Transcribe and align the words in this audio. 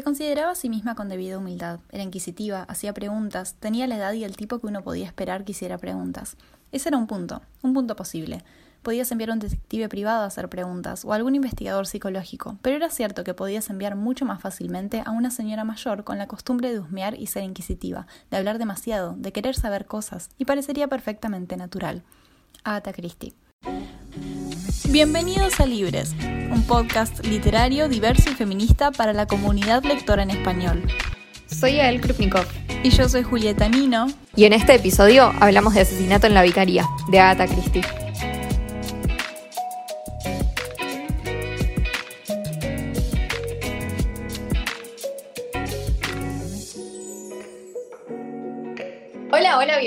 Se 0.00 0.04
consideraba 0.04 0.52
a 0.52 0.54
sí 0.54 0.70
misma 0.70 0.94
con 0.94 1.10
debida 1.10 1.36
humildad, 1.36 1.78
era 1.92 2.02
inquisitiva, 2.02 2.62
hacía 2.62 2.94
preguntas, 2.94 3.56
tenía 3.60 3.86
la 3.86 3.96
edad 3.96 4.14
y 4.14 4.24
el 4.24 4.34
tipo 4.34 4.58
que 4.58 4.66
uno 4.66 4.82
podía 4.82 5.04
esperar 5.04 5.44
que 5.44 5.52
hiciera 5.52 5.76
preguntas. 5.76 6.38
Ese 6.72 6.88
era 6.88 6.96
un 6.96 7.06
punto, 7.06 7.42
un 7.60 7.74
punto 7.74 7.96
posible. 7.96 8.42
Podías 8.80 9.12
enviar 9.12 9.28
a 9.28 9.34
un 9.34 9.40
detective 9.40 9.90
privado 9.90 10.22
a 10.22 10.24
hacer 10.24 10.48
preguntas 10.48 11.04
o 11.04 11.12
algún 11.12 11.34
investigador 11.34 11.86
psicológico, 11.86 12.56
pero 12.62 12.76
era 12.76 12.88
cierto 12.88 13.24
que 13.24 13.34
podías 13.34 13.68
enviar 13.68 13.94
mucho 13.94 14.24
más 14.24 14.40
fácilmente 14.40 15.02
a 15.04 15.10
una 15.10 15.30
señora 15.30 15.64
mayor 15.64 16.02
con 16.02 16.16
la 16.16 16.28
costumbre 16.28 16.72
de 16.72 16.80
husmear 16.80 17.14
y 17.20 17.26
ser 17.26 17.44
inquisitiva, 17.44 18.06
de 18.30 18.38
hablar 18.38 18.56
demasiado, 18.56 19.16
de 19.18 19.32
querer 19.32 19.54
saber 19.54 19.84
cosas, 19.84 20.30
y 20.38 20.46
parecería 20.46 20.88
perfectamente 20.88 21.58
natural. 21.58 22.04
Agatha 22.64 22.94
Christie. 22.94 23.34
Bienvenidos 24.92 25.60
a 25.60 25.66
Libres, 25.66 26.16
un 26.50 26.64
podcast 26.66 27.24
literario, 27.24 27.88
diverso 27.88 28.28
y 28.28 28.34
feminista 28.34 28.90
para 28.90 29.12
la 29.12 29.26
comunidad 29.26 29.84
lectora 29.84 30.24
en 30.24 30.30
español. 30.30 30.82
Soy 31.46 31.78
Ael 31.78 32.00
Krupnikov. 32.00 32.44
Y 32.82 32.90
yo 32.90 33.08
soy 33.08 33.22
Julieta 33.22 33.68
Nino. 33.68 34.08
Y 34.34 34.46
en 34.46 34.52
este 34.52 34.74
episodio 34.74 35.32
hablamos 35.38 35.74
de 35.74 35.82
Asesinato 35.82 36.26
en 36.26 36.34
la 36.34 36.42
Vicaría, 36.42 36.88
de 37.08 37.20
Agatha 37.20 37.46
Christie. 37.46 37.82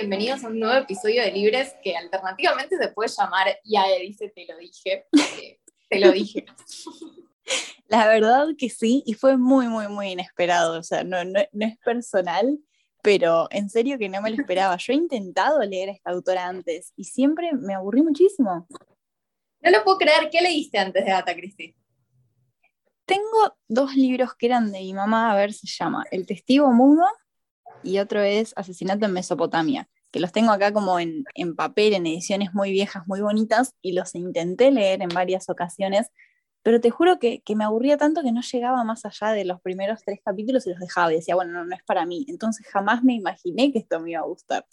Bienvenidos 0.04 0.44
a 0.44 0.50
un 0.50 0.60
nuevo 0.60 0.76
episodio 0.76 1.22
de 1.22 1.32
Libres 1.32 1.78
que 1.82 1.96
alternativamente 1.96 2.76
se 2.78 2.90
puede 2.90 3.10
llamar 3.10 3.48
Ya 3.64 3.86
dice 4.02 4.28
te 4.36 4.46
lo 4.46 4.58
dije. 4.58 5.06
te 5.90 6.00
lo 6.02 6.12
dije. 6.12 6.46
La 7.88 8.06
verdad 8.08 8.48
que 8.58 8.70
sí, 8.70 9.02
y 9.06 9.14
fue 9.14 9.38
muy, 9.38 9.70
muy, 9.70 9.88
muy 9.88 10.10
inesperado. 10.10 10.78
O 10.78 10.84
sea, 10.84 11.06
no, 11.06 11.24
no, 11.24 11.40
no 11.54 11.66
es 11.66 11.78
personal, 11.78 12.60
pero 13.02 13.48
en 13.50 13.70
serio 13.70 13.98
que 13.98 14.10
no 14.10 14.22
me 14.22 14.30
lo 14.32 14.36
esperaba. 14.36 14.76
Yo 14.76 14.92
he 14.92 14.98
intentado 14.98 15.62
leer 15.62 15.88
a 15.88 15.94
esta 15.94 16.12
autora 16.12 16.48
antes 16.48 16.92
y 16.98 17.06
siempre 17.06 17.54
me 17.54 17.74
aburrí 17.74 18.02
muchísimo. 18.02 18.68
No 19.62 19.72
lo 19.72 19.86
puedo 19.86 20.00
creer. 20.00 20.30
¿Qué 20.30 20.42
leíste 20.42 20.80
antes 20.80 21.06
de 21.06 21.12
Agatha 21.12 21.34
Christie? 21.34 21.78
Tengo 23.06 23.56
dos 23.70 23.96
libros 23.96 24.36
que 24.36 24.48
eran 24.48 24.70
de 24.74 24.80
mi 24.80 24.94
mamá, 24.94 25.32
a 25.32 25.36
ver, 25.36 25.54
se 25.54 25.68
llama 25.68 26.04
El 26.12 26.26
Testigo 26.26 26.74
Mudo 26.74 27.06
y 27.84 28.00
otro 28.00 28.22
es 28.22 28.54
Asesinato 28.56 29.06
en 29.06 29.14
Mesopotamia, 29.14 29.90
que 30.14 30.20
los 30.20 30.32
tengo 30.32 30.52
acá 30.52 30.72
como 30.72 31.00
en, 31.00 31.26
en 31.34 31.56
papel, 31.56 31.94
en 31.94 32.06
ediciones 32.06 32.54
muy 32.54 32.72
viejas, 32.72 33.08
muy 33.08 33.20
bonitas, 33.20 33.74
y 33.82 33.94
los 33.94 34.14
intenté 34.14 34.70
leer 34.70 35.02
en 35.02 35.10
varias 35.10 35.50
ocasiones, 35.50 36.12
pero 36.62 36.80
te 36.80 36.92
juro 36.92 37.18
que, 37.18 37.42
que, 37.42 37.56
me 37.56 37.64
aburría 37.64 37.98
tanto 37.98 38.22
que 38.22 38.32
no 38.32 38.42
llegaba 38.42 38.84
más 38.84 39.06
allá 39.06 39.34
de 39.34 39.44
los 39.44 39.60
primeros 39.60 40.02
tres 40.06 40.20
capítulos 40.24 40.68
y 40.68 40.70
los 40.70 40.80
dejaba 40.80 41.12
y 41.12 41.16
decía, 41.16 41.34
bueno, 41.34 41.52
no, 41.52 41.66
no 41.66 41.76
es 41.76 41.84
para 41.84 42.06
mí. 42.06 42.26
Entonces 42.30 42.66
jamás 42.68 43.04
me 43.04 43.14
imaginé 43.14 43.74
que 43.74 43.80
esto 43.80 44.00
me 44.00 44.12
iba 44.12 44.22
a 44.22 44.26
gustar. 44.26 44.66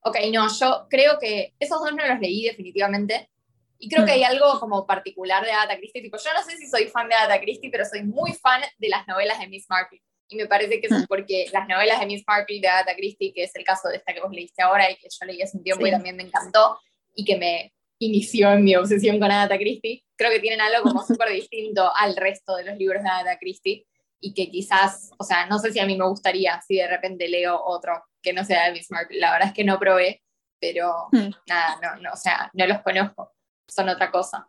Ok, 0.00 0.16
no, 0.32 0.48
yo 0.48 0.86
creo 0.90 1.20
que 1.20 1.54
esos 1.60 1.80
dos 1.80 1.92
no 1.92 2.04
los 2.06 2.18
leí 2.18 2.42
definitivamente. 2.42 3.30
Y 3.78 3.88
creo 3.88 4.04
que 4.04 4.10
hay 4.10 4.24
algo 4.24 4.58
como 4.58 4.86
particular 4.88 5.44
de 5.44 5.52
Agatha 5.52 5.78
Christie. 5.78 6.02
Tipo, 6.02 6.18
yo 6.18 6.32
no 6.34 6.42
sé 6.42 6.56
si 6.56 6.66
soy 6.66 6.88
fan 6.88 7.08
de 7.08 7.14
Agatha 7.14 7.40
Christie, 7.40 7.70
pero 7.70 7.84
soy 7.84 8.02
muy 8.02 8.32
fan 8.34 8.60
de 8.76 8.88
las 8.88 9.06
novelas 9.06 9.38
de 9.38 9.46
Miss 9.46 9.66
Marple. 9.70 10.02
Y 10.28 10.36
me 10.36 10.46
parece 10.46 10.80
que 10.80 10.86
eso 10.86 10.96
es 10.96 11.06
porque 11.06 11.46
las 11.52 11.66
novelas 11.66 12.00
de 12.00 12.06
Miss 12.06 12.22
Marple 12.26 12.60
de 12.60 12.68
Agatha 12.68 12.94
Christie, 12.94 13.32
que 13.32 13.44
es 13.44 13.56
el 13.56 13.64
caso 13.64 13.88
de 13.88 13.96
esta 13.96 14.12
que 14.12 14.20
vos 14.20 14.30
leíste 14.30 14.62
ahora 14.62 14.90
y 14.90 14.96
que 14.96 15.08
yo 15.08 15.26
leí 15.26 15.40
hace 15.40 15.56
un 15.56 15.64
tiempo 15.64 15.86
y 15.86 15.90
también 15.90 16.16
me 16.16 16.22
encantó, 16.22 16.78
y 17.14 17.24
que 17.24 17.36
me 17.36 17.72
inició 17.98 18.52
en 18.52 18.64
mi 18.64 18.76
obsesión 18.76 19.18
con 19.18 19.30
Agatha 19.30 19.58
Christie, 19.58 20.04
creo 20.16 20.30
que 20.30 20.40
tienen 20.40 20.60
algo 20.60 20.82
como 20.82 21.02
súper 21.06 21.30
distinto 21.30 21.90
al 21.96 22.16
resto 22.16 22.56
de 22.56 22.64
los 22.64 22.76
libros 22.76 23.02
de 23.02 23.08
Agatha 23.08 23.38
Christie 23.38 23.86
y 24.20 24.34
que 24.34 24.50
quizás, 24.50 25.10
o 25.18 25.24
sea, 25.24 25.46
no 25.46 25.58
sé 25.58 25.72
si 25.72 25.78
a 25.78 25.86
mí 25.86 25.96
me 25.96 26.06
gustaría 26.06 26.60
si 26.60 26.76
de 26.76 26.88
repente 26.88 27.28
leo 27.28 27.60
otro 27.64 28.04
que 28.22 28.32
no 28.32 28.44
sea 28.44 28.66
de 28.66 28.72
Miss 28.72 28.90
Marple. 28.90 29.18
La 29.18 29.32
verdad 29.32 29.48
es 29.48 29.54
que 29.54 29.64
no 29.64 29.78
probé, 29.78 30.22
pero 30.60 31.08
hmm. 31.12 31.30
nada, 31.46 31.78
no, 31.82 32.02
no, 32.02 32.12
o 32.12 32.16
sea, 32.16 32.50
no 32.52 32.66
los 32.66 32.82
conozco, 32.82 33.32
son 33.66 33.88
otra 33.88 34.10
cosa. 34.10 34.48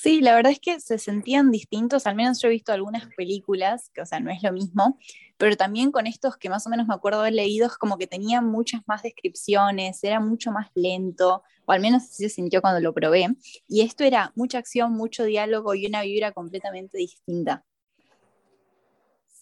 Sí, 0.00 0.20
la 0.20 0.36
verdad 0.36 0.52
es 0.52 0.60
que 0.60 0.78
se 0.78 0.96
sentían 0.96 1.50
distintos, 1.50 2.06
al 2.06 2.14
menos 2.14 2.40
yo 2.40 2.46
he 2.46 2.52
visto 2.52 2.72
algunas 2.72 3.12
películas, 3.16 3.90
que 3.92 4.00
o 4.00 4.06
sea, 4.06 4.20
no 4.20 4.30
es 4.30 4.40
lo 4.44 4.52
mismo, 4.52 4.96
pero 5.36 5.56
también 5.56 5.90
con 5.90 6.06
estos 6.06 6.36
que 6.36 6.48
más 6.48 6.64
o 6.68 6.70
menos 6.70 6.86
me 6.86 6.94
acuerdo 6.94 7.18
haber 7.18 7.32
leído, 7.32 7.68
como 7.80 7.98
que 7.98 8.06
tenían 8.06 8.46
muchas 8.46 8.82
más 8.86 9.02
descripciones, 9.02 10.04
era 10.04 10.20
mucho 10.20 10.52
más 10.52 10.70
lento, 10.76 11.42
o 11.66 11.72
al 11.72 11.80
menos 11.80 12.04
así 12.04 12.22
se 12.22 12.28
sintió 12.28 12.60
cuando 12.60 12.78
lo 12.78 12.94
probé, 12.94 13.26
y 13.66 13.80
esto 13.80 14.04
era 14.04 14.32
mucha 14.36 14.58
acción, 14.58 14.92
mucho 14.92 15.24
diálogo 15.24 15.74
y 15.74 15.86
una 15.86 16.02
vibra 16.02 16.30
completamente 16.30 16.96
distinta. 16.96 17.64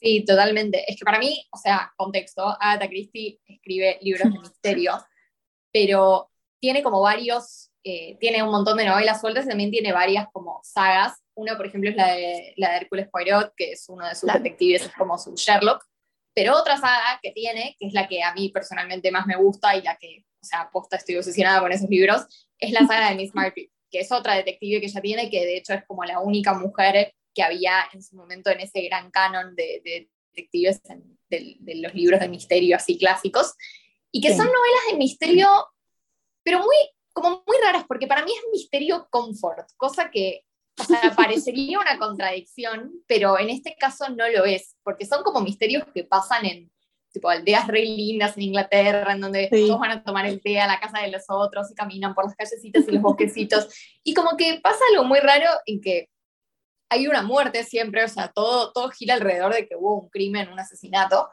Sí, 0.00 0.24
totalmente. 0.24 0.90
Es 0.90 0.96
que 0.96 1.04
para 1.04 1.18
mí, 1.18 1.46
o 1.52 1.58
sea, 1.58 1.92
contexto, 1.98 2.56
Agatha 2.58 2.88
Christie 2.88 3.40
escribe 3.46 3.98
libros 4.00 4.32
de 4.32 4.38
misterio, 4.40 5.04
pero 5.70 6.30
tiene 6.58 6.82
como 6.82 7.02
varios 7.02 7.72
eh, 7.88 8.16
tiene 8.18 8.42
un 8.42 8.50
montón 8.50 8.78
de 8.78 8.84
novelas 8.84 9.20
sueltas 9.20 9.44
y 9.44 9.48
también 9.48 9.70
tiene 9.70 9.92
varias 9.92 10.26
como 10.32 10.58
sagas. 10.64 11.22
Una, 11.36 11.56
por 11.56 11.68
ejemplo, 11.68 11.88
es 11.88 11.94
la 11.94 12.14
de, 12.16 12.52
la 12.56 12.70
de 12.70 12.76
Hércules 12.78 13.06
Poirot, 13.08 13.52
que 13.56 13.70
es 13.72 13.88
uno 13.88 14.04
de 14.08 14.16
sus 14.16 14.32
detectives, 14.32 14.82
es 14.82 14.92
como 14.92 15.16
su 15.16 15.36
Sherlock. 15.36 15.84
Pero 16.34 16.56
otra 16.56 16.78
saga 16.78 17.20
que 17.22 17.30
tiene, 17.30 17.76
que 17.78 17.86
es 17.86 17.92
la 17.92 18.08
que 18.08 18.24
a 18.24 18.34
mí 18.34 18.48
personalmente 18.48 19.12
más 19.12 19.28
me 19.28 19.36
gusta 19.36 19.76
y 19.76 19.82
la 19.82 19.96
que, 19.98 20.24
o 20.42 20.44
sea, 20.44 20.62
aposta 20.62 20.96
estoy 20.96 21.14
obsesionada 21.14 21.60
con 21.60 21.70
esos 21.70 21.88
libros, 21.88 22.26
es 22.58 22.72
la 22.72 22.84
saga 22.88 23.10
de 23.10 23.14
Miss 23.14 23.32
Marple, 23.36 23.70
que 23.88 24.00
es 24.00 24.10
otra 24.10 24.34
detective 24.34 24.80
que 24.80 24.86
ella 24.86 25.00
tiene, 25.00 25.30
que 25.30 25.46
de 25.46 25.56
hecho 25.56 25.72
es 25.72 25.84
como 25.86 26.04
la 26.04 26.18
única 26.18 26.54
mujer 26.54 27.14
que 27.32 27.44
había 27.44 27.88
en 27.92 28.02
su 28.02 28.16
momento 28.16 28.50
en 28.50 28.58
ese 28.58 28.82
gran 28.82 29.12
canon 29.12 29.54
de, 29.54 30.08
detectives 30.34 30.82
de, 31.30 31.56
los 31.76 31.94
libros 31.94 32.18
de 32.18 32.28
misterio 32.28 32.74
así 32.74 32.98
clásicos, 32.98 33.54
y 34.10 34.20
que 34.20 34.30
son 34.30 34.46
novelas 34.46 34.90
de 34.90 34.96
misterio, 34.98 35.48
pero 36.42 36.58
muy 36.58 36.76
como 37.16 37.42
muy 37.46 37.56
raras, 37.64 37.84
porque 37.88 38.06
para 38.06 38.24
mí 38.24 38.30
es 38.30 38.44
misterio 38.52 39.08
comfort, 39.10 39.70
cosa 39.78 40.10
que 40.10 40.44
o 40.78 40.84
sea, 40.84 41.00
parecería 41.16 41.80
una 41.80 41.98
contradicción, 41.98 42.92
pero 43.06 43.38
en 43.38 43.48
este 43.48 43.74
caso 43.74 44.10
no 44.10 44.28
lo 44.28 44.44
es, 44.44 44.76
porque 44.82 45.06
son 45.06 45.22
como 45.22 45.40
misterios 45.40 45.84
que 45.94 46.04
pasan 46.04 46.44
en 46.44 46.70
tipo 47.10 47.30
aldeas 47.30 47.66
re 47.68 47.80
lindas 47.80 48.36
en 48.36 48.42
Inglaterra, 48.42 49.14
en 49.14 49.22
donde 49.22 49.48
todos 49.48 49.80
van 49.80 49.92
a 49.92 50.04
tomar 50.04 50.26
el 50.26 50.42
té 50.42 50.60
a 50.60 50.66
la 50.66 50.78
casa 50.78 51.00
de 51.00 51.10
los 51.10 51.22
otros 51.28 51.70
y 51.70 51.74
caminan 51.74 52.14
por 52.14 52.26
las 52.26 52.36
callecitas 52.36 52.86
y 52.86 52.92
los 52.92 53.00
bosquecitos, 53.00 53.68
y 54.04 54.12
como 54.12 54.36
que 54.36 54.60
pasa 54.62 54.80
algo 54.92 55.04
muy 55.04 55.20
raro 55.20 55.48
en 55.64 55.80
que 55.80 56.10
hay 56.90 57.08
una 57.08 57.22
muerte 57.22 57.64
siempre, 57.64 58.04
o 58.04 58.08
sea, 58.08 58.28
todo, 58.28 58.72
todo 58.72 58.90
gira 58.90 59.14
alrededor 59.14 59.54
de 59.54 59.66
que 59.66 59.74
hubo 59.74 60.02
un 60.02 60.10
crimen, 60.10 60.52
un 60.52 60.60
asesinato, 60.60 61.30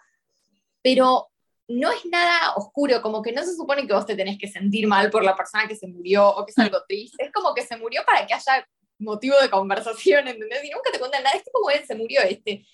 pero 0.82 1.33
no 1.68 1.91
es 1.91 2.06
nada 2.06 2.53
oscuro, 2.56 3.01
como 3.01 3.22
que 3.22 3.31
no 3.31 3.44
se 3.44 3.56
supone 3.56 3.88
que 3.88 3.94
vos 3.94 4.06
te 4.06 4.16
tenés 4.16 4.38
que 4.38 4.47
sentir 4.47 4.88
mal 4.88 5.09
por 5.09 5.24
la 5.24 5.35
persona 5.35 5.68
que 5.68 5.75
se 5.75 5.88
murió 5.88 6.28
o 6.28 6.46
que 6.46 6.51
es 6.51 6.57
algo 6.59 6.84
triste, 6.88 7.24
es 7.24 7.31
como 7.31 7.53
que 7.53 7.62
se 7.62 7.78
murió 7.78 8.03
para 8.06 8.25
que 8.25 8.34
haya 8.34 8.68
motivo 9.00 9.40
de 9.40 9.50
conversación, 9.50 10.28
¿entendés? 10.28 10.63
Y 10.63 10.69
nunca 10.69 10.91
te 10.91 11.00
cuentan 11.00 11.24
nada, 11.24 11.35
es 11.35 11.44
como, 11.51 11.63
bueno, 11.63 11.85
se 11.85 11.96
murió 11.96 12.22
este. 12.22 12.66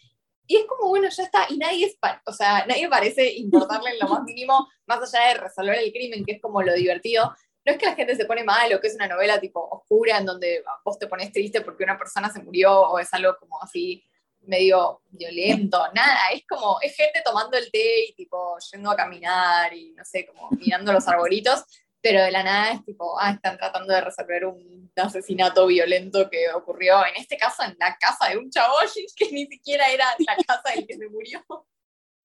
Y 0.47 0.55
es 0.55 0.65
como, 0.65 0.89
bueno, 0.89 1.07
ya 1.09 1.23
está, 1.23 1.45
y 1.49 1.57
nadie 1.57 1.85
es, 1.85 1.97
o 2.25 2.33
sea, 2.33 2.65
nadie 2.65 2.89
parece 2.89 3.31
importarle 3.33 3.91
en 3.91 3.99
lo 3.99 4.07
más 4.07 4.23
mínimo, 4.23 4.67
más 4.87 5.01
allá 5.01 5.27
de 5.27 5.33
resolver 5.35 5.77
el 5.77 5.91
crimen, 5.91 6.25
que 6.25 6.33
es 6.33 6.41
como 6.41 6.61
lo 6.63 6.73
divertido. 6.73 7.35
No 7.65 7.73
es 7.73 7.77
que 7.77 7.85
la 7.85 7.95
gente 7.95 8.15
se 8.15 8.25
pone 8.25 8.43
mal 8.43 8.73
o 8.73 8.79
que 8.79 8.87
es 8.87 8.95
una 8.95 9.07
novela 9.07 9.39
tipo 9.39 9.59
oscura 9.69 10.17
en 10.17 10.25
donde 10.25 10.63
vos 10.83 10.97
te 10.97 11.07
pones 11.07 11.31
triste 11.31 11.61
porque 11.61 11.83
una 11.83 11.97
persona 11.97 12.31
se 12.31 12.41
murió 12.41 12.81
o 12.81 12.97
es 12.97 13.13
algo 13.13 13.35
como 13.37 13.61
así 13.61 14.03
medio 14.41 15.01
violento, 15.09 15.79
nada, 15.93 16.17
es 16.33 16.43
como, 16.47 16.77
es 16.81 16.95
gente 16.95 17.21
tomando 17.23 17.57
el 17.57 17.71
té 17.71 18.05
y 18.07 18.13
tipo 18.13 18.57
yendo 18.71 18.89
a 18.91 18.95
caminar 18.95 19.73
y 19.73 19.91
no 19.91 20.03
sé, 20.03 20.25
como 20.25 20.49
mirando 20.51 20.91
los 20.91 21.07
arbolitos, 21.07 21.63
pero 22.01 22.23
de 22.23 22.31
la 22.31 22.43
nada 22.43 22.71
es 22.71 22.85
tipo, 22.85 23.19
ah, 23.19 23.31
están 23.31 23.57
tratando 23.57 23.93
de 23.93 24.01
resolver 24.01 24.45
un 24.45 24.91
asesinato 24.95 25.67
violento 25.67 26.29
que 26.29 26.49
ocurrió, 26.53 27.05
en 27.05 27.21
este 27.21 27.37
caso, 27.37 27.63
en 27.63 27.75
la 27.79 27.97
casa 27.97 28.29
de 28.29 28.37
un 28.37 28.49
chaboy 28.49 28.87
que 29.15 29.31
ni 29.31 29.45
siquiera 29.47 29.87
era 29.89 30.05
la 30.19 30.35
casa 30.35 30.75
del 30.75 30.87
que 30.87 30.97
se 30.97 31.09
murió. 31.09 31.43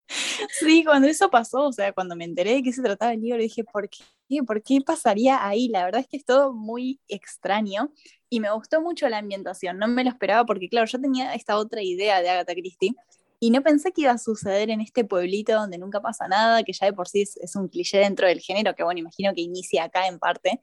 Sí, 0.06 0.84
cuando 0.84 1.08
eso 1.08 1.30
pasó, 1.30 1.66
o 1.66 1.72
sea, 1.72 1.92
cuando 1.92 2.14
me 2.14 2.24
enteré 2.24 2.54
de 2.54 2.62
qué 2.62 2.72
se 2.72 2.82
trataba 2.82 3.12
el 3.12 3.20
libro, 3.20 3.40
dije, 3.40 3.64
¿por 3.64 3.88
qué? 3.88 4.04
¿Por 4.46 4.62
qué 4.62 4.80
pasaría 4.80 5.46
ahí? 5.46 5.68
La 5.68 5.84
verdad 5.84 6.00
es 6.00 6.08
que 6.08 6.16
es 6.16 6.24
todo 6.24 6.52
muy 6.52 7.00
extraño 7.08 7.92
y 8.30 8.40
me 8.40 8.50
gustó 8.52 8.80
mucho 8.80 9.08
la 9.08 9.18
ambientación, 9.18 9.78
no 9.78 9.86
me 9.86 10.02
lo 10.02 10.10
esperaba 10.10 10.44
porque, 10.44 10.68
claro, 10.68 10.86
yo 10.86 11.00
tenía 11.00 11.34
esta 11.34 11.56
otra 11.56 11.82
idea 11.82 12.20
de 12.20 12.30
Agatha 12.30 12.54
Christie 12.54 12.94
y 13.38 13.50
no 13.50 13.62
pensé 13.62 13.92
que 13.92 14.02
iba 14.02 14.12
a 14.12 14.18
suceder 14.18 14.70
en 14.70 14.80
este 14.80 15.04
pueblito 15.04 15.52
donde 15.52 15.78
nunca 15.78 16.00
pasa 16.00 16.26
nada, 16.26 16.62
que 16.62 16.72
ya 16.72 16.86
de 16.86 16.92
por 16.92 17.08
sí 17.08 17.22
es, 17.22 17.36
es 17.36 17.54
un 17.56 17.68
cliché 17.68 17.98
dentro 17.98 18.26
del 18.26 18.40
género, 18.40 18.74
que 18.74 18.82
bueno, 18.82 19.00
imagino 19.00 19.34
que 19.34 19.42
inicia 19.42 19.84
acá 19.84 20.06
en 20.06 20.18
parte, 20.18 20.60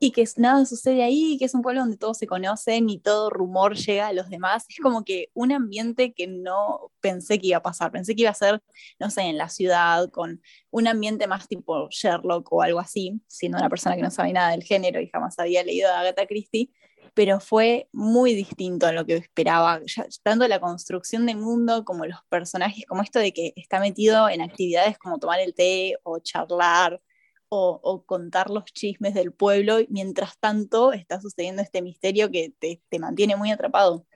y 0.00 0.12
que 0.12 0.24
nada 0.36 0.64
sucede 0.64 1.02
ahí, 1.02 1.36
que 1.38 1.44
es 1.44 1.54
un 1.54 1.62
pueblo 1.62 1.80
donde 1.80 1.96
todos 1.96 2.18
se 2.18 2.26
conocen 2.26 2.88
y 2.88 2.98
todo 3.00 3.30
rumor 3.30 3.76
llega 3.76 4.08
a 4.08 4.12
los 4.12 4.28
demás. 4.28 4.64
Es 4.68 4.78
como 4.80 5.04
que 5.04 5.30
un 5.34 5.50
ambiente 5.52 6.12
que 6.12 6.26
no 6.28 6.92
pensé 7.00 7.38
que 7.38 7.48
iba 7.48 7.58
a 7.58 7.62
pasar. 7.62 7.90
Pensé 7.90 8.14
que 8.14 8.22
iba 8.22 8.30
a 8.30 8.34
ser, 8.34 8.62
no 9.00 9.10
sé, 9.10 9.22
en 9.22 9.38
la 9.38 9.48
ciudad, 9.48 10.08
con 10.10 10.40
un 10.70 10.86
ambiente 10.86 11.26
más 11.26 11.48
tipo 11.48 11.88
Sherlock 11.90 12.52
o 12.52 12.62
algo 12.62 12.78
así, 12.78 13.20
siendo 13.26 13.58
una 13.58 13.68
persona 13.68 13.96
que 13.96 14.02
no 14.02 14.10
sabe 14.10 14.32
nada 14.32 14.50
del 14.52 14.62
género 14.62 15.00
y 15.00 15.08
jamás 15.08 15.38
había 15.38 15.64
leído 15.64 15.90
a 15.90 16.00
Agatha 16.00 16.26
Christie. 16.26 16.70
pero 17.14 17.40
fue 17.40 17.88
muy 17.92 18.34
distinto 18.34 18.86
a 18.86 18.92
lo 18.92 19.04
que 19.04 19.16
esperaba, 19.16 19.80
tanto 20.22 20.46
la 20.46 20.60
construcción 20.60 21.26
del 21.26 21.38
mundo 21.38 21.84
como 21.84 22.06
los 22.06 22.18
personajes, 22.28 22.84
como 22.86 23.02
esto 23.02 23.18
de 23.18 23.32
que 23.32 23.52
está 23.56 23.80
metido 23.80 24.28
en 24.28 24.40
actividades 24.40 24.98
como 24.98 25.18
tomar 25.18 25.40
el 25.40 25.54
té 25.54 25.96
o 26.04 26.20
charlar 26.20 27.00
o, 27.50 28.04
contar 28.06 28.50
los 28.50 28.64
chismes 28.66 29.14
del 29.14 29.32
pueblo, 29.32 29.78
mientras 29.88 30.38
tanto 30.38 30.92
está 30.92 31.20
sucediendo 31.20 31.62
este 31.62 31.82
misterio 31.82 32.30
que 32.30 32.52
te, 32.58 32.98
mantiene 32.98 33.36
muy 33.36 33.50
atrapado. 33.50 34.06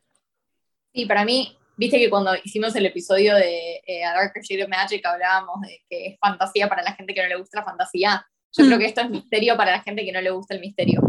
Sí, 0.92 1.06
para 1.06 1.24
mí, 1.24 1.56
viste 1.76 1.98
que 1.98 2.10
cuando 2.10 2.32
hicimos 2.44 2.74
el 2.76 2.86
episodio 2.86 3.34
de 3.36 3.82
eh, 3.86 4.04
A 4.04 4.12
Darker 4.14 4.42
Shade 4.42 4.64
of 4.64 4.70
Magic 4.70 5.04
hablábamos 5.06 5.60
de 5.62 5.80
que 5.88 6.06
es 6.08 6.18
fantasía 6.18 6.68
para 6.68 6.82
la 6.82 6.94
gente 6.94 7.14
que 7.14 7.22
no 7.22 7.28
le 7.28 7.36
gusta 7.36 7.60
la 7.60 7.64
fantasía. 7.64 8.26
Yo 8.52 8.66
creo 8.66 8.76
mm. 8.76 8.80
que 8.80 8.86
esto 8.86 9.00
es 9.00 9.10
misterio 9.10 9.56
para 9.56 9.72
la 9.72 9.82
gente 9.82 10.04
que 10.04 10.12
no 10.12 10.20
le 10.20 10.30
gusta 10.30 10.54
el 10.54 10.60
misterio. 10.60 11.00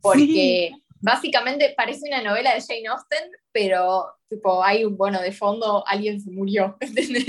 Porque 0.00 0.72
básicamente 1.00 1.74
parece 1.76 2.08
una 2.08 2.22
novela 2.22 2.54
de 2.54 2.60
Jane 2.60 2.88
Austen, 2.88 3.30
pero 3.52 4.06
tipo 4.28 4.62
hay 4.62 4.84
un, 4.84 4.96
bueno, 4.96 5.20
de 5.20 5.32
fondo 5.32 5.86
alguien 5.86 6.20
se 6.20 6.30
murió, 6.30 6.76
¿entendés? 6.80 7.26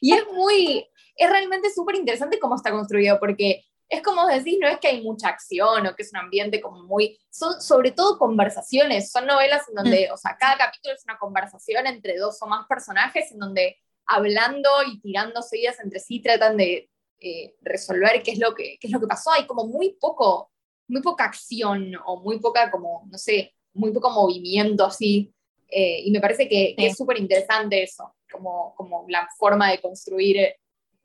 Y 0.00 0.12
es 0.12 0.24
muy, 0.32 0.86
es 1.16 1.30
realmente 1.30 1.70
súper 1.72 1.96
interesante 1.96 2.38
cómo 2.38 2.56
está 2.56 2.70
construido, 2.70 3.18
porque 3.18 3.64
es 3.88 4.02
como 4.02 4.26
decís, 4.26 4.58
no 4.60 4.66
es 4.66 4.78
que 4.78 4.88
hay 4.88 5.02
mucha 5.02 5.28
acción 5.28 5.86
o 5.86 5.94
que 5.94 6.02
es 6.02 6.12
un 6.12 6.18
ambiente 6.18 6.60
como 6.60 6.82
muy, 6.82 7.18
son 7.30 7.60
sobre 7.60 7.92
todo 7.92 8.18
conversaciones, 8.18 9.10
son 9.10 9.26
novelas 9.26 9.68
en 9.68 9.74
donde, 9.74 10.08
mm. 10.08 10.14
o 10.14 10.16
sea, 10.16 10.36
cada 10.36 10.56
capítulo 10.56 10.94
es 10.94 11.04
una 11.04 11.18
conversación 11.18 11.86
entre 11.86 12.18
dos 12.18 12.40
o 12.42 12.46
más 12.46 12.66
personajes 12.66 13.30
en 13.32 13.38
donde 13.38 13.76
hablando 14.06 14.70
y 14.86 15.00
tirando 15.00 15.42
seguidas 15.42 15.80
entre 15.80 16.00
sí 16.00 16.20
tratan 16.20 16.56
de 16.56 16.90
eh, 17.20 17.54
resolver 17.62 18.22
qué 18.22 18.32
es, 18.32 18.38
lo 18.38 18.54
que, 18.54 18.76
qué 18.80 18.88
es 18.88 18.92
lo 18.92 19.00
que 19.00 19.06
pasó. 19.06 19.32
Hay 19.32 19.46
como 19.46 19.66
muy 19.66 19.96
poco 20.00 20.50
muy 20.88 21.02
poca 21.02 21.24
acción 21.24 21.92
o 22.04 22.20
muy 22.20 22.38
poca, 22.38 22.70
como, 22.70 23.06
no 23.10 23.18
sé, 23.18 23.54
muy 23.74 23.92
poco 23.92 24.10
movimiento 24.10 24.84
así. 24.84 25.32
Eh, 25.68 26.02
y 26.04 26.10
me 26.10 26.20
parece 26.20 26.48
que, 26.48 26.74
es 26.76 26.96
súper 26.96 27.18
interesante 27.18 27.82
eso, 27.82 28.14
como, 28.30 28.74
como 28.76 29.04
la 29.08 29.28
forma 29.36 29.70
de 29.70 29.80
construir 29.80 30.54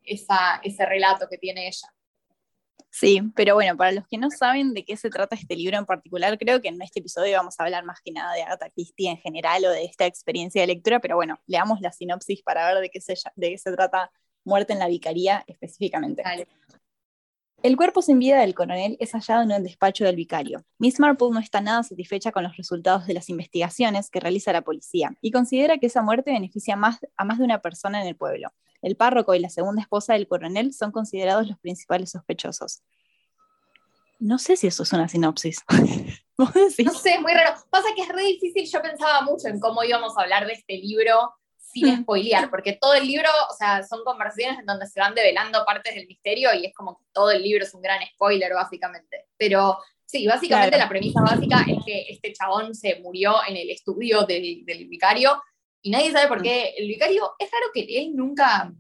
esa, 0.04 0.62
ese 0.64 0.86
relato 0.86 1.28
que 1.28 1.38
tiene 1.38 1.68
ella. 1.68 1.94
Sí, 2.90 3.22
pero 3.36 3.56
bueno, 3.56 3.78
para 3.78 3.92
los 3.92 4.08
que 4.08 4.18
no 4.18 4.30
saben 4.30 4.74
de 4.74 4.84
qué 4.84 4.98
se 4.98 5.10
trata 5.10 5.36
este 5.36 5.56
libro 5.56 5.78
en 5.78 5.86
particular, 5.86 6.38
creo 6.38 6.62
que 6.62 6.70
en 6.70 6.82
este 6.82 7.00
episodio 7.00 7.38
vamos 7.38 7.56
a 7.60 7.64
hablar 7.64 7.86
más 7.86 8.00
que 8.04 8.12
nada 8.12 8.34
de 8.34 8.44
Agatha 8.44 8.70
Christie 8.70 9.10
en 9.10 9.18
general 9.18 9.64
o 9.66 9.70
de 9.70 9.86
esta 9.86 10.06
experiencia 10.06 10.62
de 10.62 10.68
lectura, 10.68 11.00
pero 11.00 11.16
bueno, 11.16 11.40
leamos 11.48 11.82
la 11.82 11.92
sinopsis 11.92 12.42
para 12.44 12.74
ver 12.74 12.82
de 12.82 12.90
qué 12.90 13.02
se, 13.02 13.16
de 13.36 13.50
qué 13.50 13.58
se 13.58 13.72
trata 13.72 14.12
Muerte 14.44 14.74
en 14.74 14.80
la 14.80 14.88
Vicaría 14.88 15.44
específicamente. 15.48 16.24
El 17.64 17.78
cuerpo 17.78 18.02
sin 18.02 18.18
vida 18.18 18.40
del 18.40 18.56
coronel 18.56 18.98
es 19.00 19.12
hallado 19.12 19.44
en 19.44 19.52
el 19.52 19.62
despacho 19.62 20.04
del 20.04 20.16
vicario. 20.16 20.66
Miss 20.80 21.00
Marple 21.00 21.28
no 21.32 21.40
está 21.40 21.62
nada 21.62 21.84
satisfecha 21.84 22.32
con 22.32 22.42
los 22.44 22.58
resultados 22.58 23.06
de 23.06 23.14
las 23.14 23.30
investigaciones 23.30 24.10
que 24.10 24.20
realiza 24.20 24.52
la 24.52 24.64
policía 24.64 25.16
y 25.22 25.30
considera 25.30 25.78
que 25.78 25.86
esa 25.86 26.02
muerte 26.02 26.32
beneficia 26.32 26.76
más, 26.76 26.98
a 27.16 27.24
más 27.24 27.38
de 27.38 27.44
una 27.44 27.62
persona 27.62 28.02
en 28.02 28.08
el 28.08 28.16
pueblo. 28.16 28.52
El 28.82 28.96
párroco 28.96 29.36
y 29.36 29.40
la 29.40 29.52
segunda 29.52 29.84
esposa 29.84 30.14
del 30.14 30.28
coronel 30.28 30.74
son 30.74 30.92
considerados 30.92 31.48
los 31.48 31.60
principales 31.60 32.10
sospechosos. 32.10 32.82
No 34.18 34.40
sé 34.40 34.56
si 34.56 34.66
eso 34.66 34.82
es 34.82 34.94
una 34.94 35.08
sinopsis. 35.08 35.64
No 36.38 36.48
sé, 36.72 37.12
es 37.12 37.22
muy 37.22 37.34
raro. 37.34 37.54
Pasa 37.70 37.90
que 37.96 38.02
es 38.02 38.08
re 38.08 38.24
difícil. 38.24 38.66
Yo 38.66 38.82
pensaba 38.82 39.22
mucho 39.22 39.48
en 39.48 39.60
cómo 39.60 39.84
íbamos 39.84 40.18
a 40.18 40.22
hablar 40.22 40.48
de 40.48 40.54
este 40.54 40.76
libro 40.76 41.36
sin 41.72 41.88
mm. 41.88 42.02
spoilear, 42.04 42.50
porque 42.50 42.74
todo 42.74 42.94
el 42.94 43.08
libro, 43.08 43.30
o 43.50 43.54
sea, 43.54 43.84
son 43.84 44.04
conversaciones 44.04 44.60
en 44.60 44.66
donde 44.66 44.88
se 44.88 45.00
van 45.00 45.16
develando 45.16 45.64
partes 45.66 45.96
del 45.96 46.08
misterio 46.08 46.54
y 46.54 46.66
es 46.66 46.74
como 46.74 46.98
que 46.98 47.06
todo 47.14 47.32
el 47.32 47.42
libro 47.42 47.64
es 47.64 47.74
un 47.74 47.82
gran 47.82 48.00
spoiler, 48.14 48.54
básicamente. 48.54 49.28
Pero 49.38 49.78
sí, 50.06 50.28
básicamente 50.28 50.78
la 50.78 50.90
premisa 50.90 51.22
básica 51.22 51.66
es 51.68 51.78
que 51.86 52.06
este 52.10 52.34
chabón 52.34 52.76
se 52.76 53.00
murió 53.00 53.36
en 53.48 53.58
el 53.58 53.70
estudio 53.70 54.24
del, 54.24 54.64
vicario 54.90 55.42
y 55.82 55.92
nadie 55.92 56.12
sabe 56.12 56.28
por 56.28 56.40
mm. 56.40 56.44
qué. 56.44 56.74
El 56.78 56.88
vicario, 56.88 57.32
es 57.40 57.50
raro 57.50 57.68
que 57.74 57.86
él 57.90 58.16
nunca, 58.16 58.72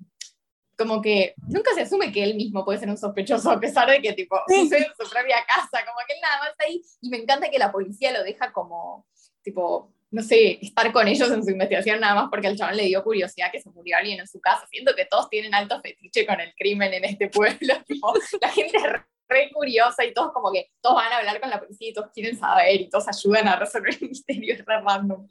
como 0.77 1.01
que 1.01 1.33
nunca 1.47 1.73
se 1.73 1.81
asume 1.81 2.11
que 2.11 2.23
él 2.23 2.35
mismo 2.35 2.65
puede 2.65 2.79
ser 2.79 2.89
un 2.89 2.97
sospechoso, 2.97 3.51
a 3.51 3.59
pesar 3.59 3.89
de 3.89 4.01
que, 4.01 4.13
tipo, 4.13 4.37
sucede 4.47 4.85
en 4.85 5.05
su 5.05 5.09
propia 5.09 5.37
casa, 5.47 5.85
como 5.85 5.99
que 6.05 6.13
él 6.13 6.19
nada 6.21 6.39
más 6.39 6.49
está 6.49 6.65
ahí. 6.65 6.81
Y 7.01 7.09
me 7.09 7.17
encanta 7.17 7.49
que 7.49 7.59
la 7.59 7.71
policía 7.71 8.11
lo 8.11 8.23
deja 8.23 8.51
como, 8.51 9.07
tipo, 9.41 9.93
no 10.11 10.21
sé, 10.21 10.59
estar 10.61 10.91
con 10.91 11.07
ellos 11.07 11.31
en 11.31 11.43
su 11.43 11.51
investigación 11.51 12.01
nada 12.01 12.15
más 12.15 12.29
porque 12.29 12.47
al 12.47 12.57
chabón 12.57 12.75
le 12.75 12.83
dio 12.83 13.01
curiosidad 13.01 13.49
que 13.49 13.61
se 13.61 13.69
murió 13.69 13.97
alguien 13.97 14.19
en 14.19 14.27
su 14.27 14.41
casa. 14.41 14.67
Siento 14.69 14.93
que 14.93 15.05
todos 15.05 15.29
tienen 15.29 15.55
alto 15.55 15.79
fetiche 15.81 16.25
con 16.25 16.39
el 16.41 16.53
crimen 16.53 16.93
en 16.93 17.05
este 17.05 17.29
pueblo. 17.29 17.73
la 18.41 18.49
gente 18.49 18.77
es 18.77 18.83
re 19.29 19.49
curiosa 19.53 20.03
y 20.03 20.13
todos 20.13 20.33
como 20.33 20.51
que 20.51 20.69
todos 20.81 20.97
van 20.97 21.13
a 21.13 21.17
hablar 21.19 21.39
con 21.39 21.49
la 21.49 21.61
policía 21.61 21.89
y 21.89 21.93
todos 21.93 22.11
quieren 22.13 22.37
saber 22.37 22.81
y 22.81 22.89
todos 22.89 23.07
ayudan 23.07 23.47
a 23.47 23.55
resolver 23.55 23.97
el 24.01 24.09
misterio. 24.09 24.53
Es 24.53 24.65
re 24.65 24.81
random. 24.81 25.27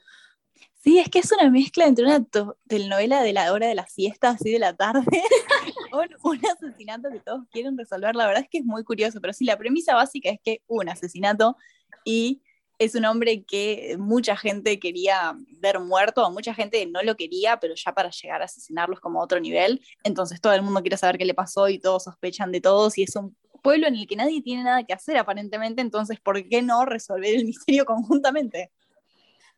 Sí, 0.82 0.98
es 0.98 1.10
que 1.10 1.18
es 1.18 1.30
una 1.30 1.50
mezcla 1.50 1.84
entre 1.84 2.06
una 2.06 2.24
telenovela 2.66 3.22
de 3.22 3.34
la 3.34 3.52
hora 3.52 3.66
de 3.66 3.74
la 3.74 3.86
siesta, 3.86 4.30
así 4.30 4.50
de 4.50 4.58
la 4.58 4.74
tarde, 4.74 5.04
un, 5.92 6.08
un 6.22 6.40
asesinato 6.46 7.10
que 7.10 7.20
todos 7.20 7.42
quieren 7.50 7.76
resolver. 7.76 8.16
La 8.16 8.26
verdad 8.26 8.44
es 8.44 8.48
que 8.48 8.58
es 8.58 8.64
muy 8.64 8.82
curioso, 8.82 9.20
pero 9.20 9.34
sí, 9.34 9.44
la 9.44 9.58
premisa 9.58 9.94
básica 9.94 10.30
es 10.30 10.40
que 10.42 10.62
un 10.66 10.88
asesinato 10.88 11.58
y 12.06 12.40
es 12.80 12.94
un 12.94 13.04
hombre 13.04 13.44
que 13.44 13.94
mucha 13.98 14.34
gente 14.36 14.80
quería 14.80 15.36
ver 15.58 15.78
muerto, 15.80 16.26
o 16.26 16.30
mucha 16.30 16.54
gente 16.54 16.84
no 16.86 17.02
lo 17.02 17.14
quería, 17.14 17.60
pero 17.60 17.74
ya 17.74 17.92
para 17.92 18.08
llegar 18.08 18.40
a 18.40 18.46
asesinarlos 18.46 19.00
como 19.00 19.20
a 19.20 19.24
otro 19.24 19.38
nivel. 19.38 19.82
Entonces 20.02 20.40
todo 20.40 20.54
el 20.54 20.62
mundo 20.62 20.80
quiere 20.80 20.96
saber 20.96 21.18
qué 21.18 21.26
le 21.26 21.34
pasó 21.34 21.68
y 21.68 21.78
todos 21.78 22.04
sospechan 22.04 22.50
de 22.50 22.62
todos 22.62 22.96
y 22.96 23.02
es 23.02 23.14
un 23.16 23.36
pueblo 23.62 23.86
en 23.86 23.96
el 23.96 24.06
que 24.06 24.16
nadie 24.16 24.40
tiene 24.40 24.64
nada 24.64 24.82
que 24.82 24.94
hacer 24.94 25.18
aparentemente, 25.18 25.82
entonces 25.82 26.18
¿por 26.20 26.42
qué 26.48 26.62
no 26.62 26.86
resolver 26.86 27.34
el 27.34 27.44
misterio 27.44 27.84
conjuntamente? 27.84 28.72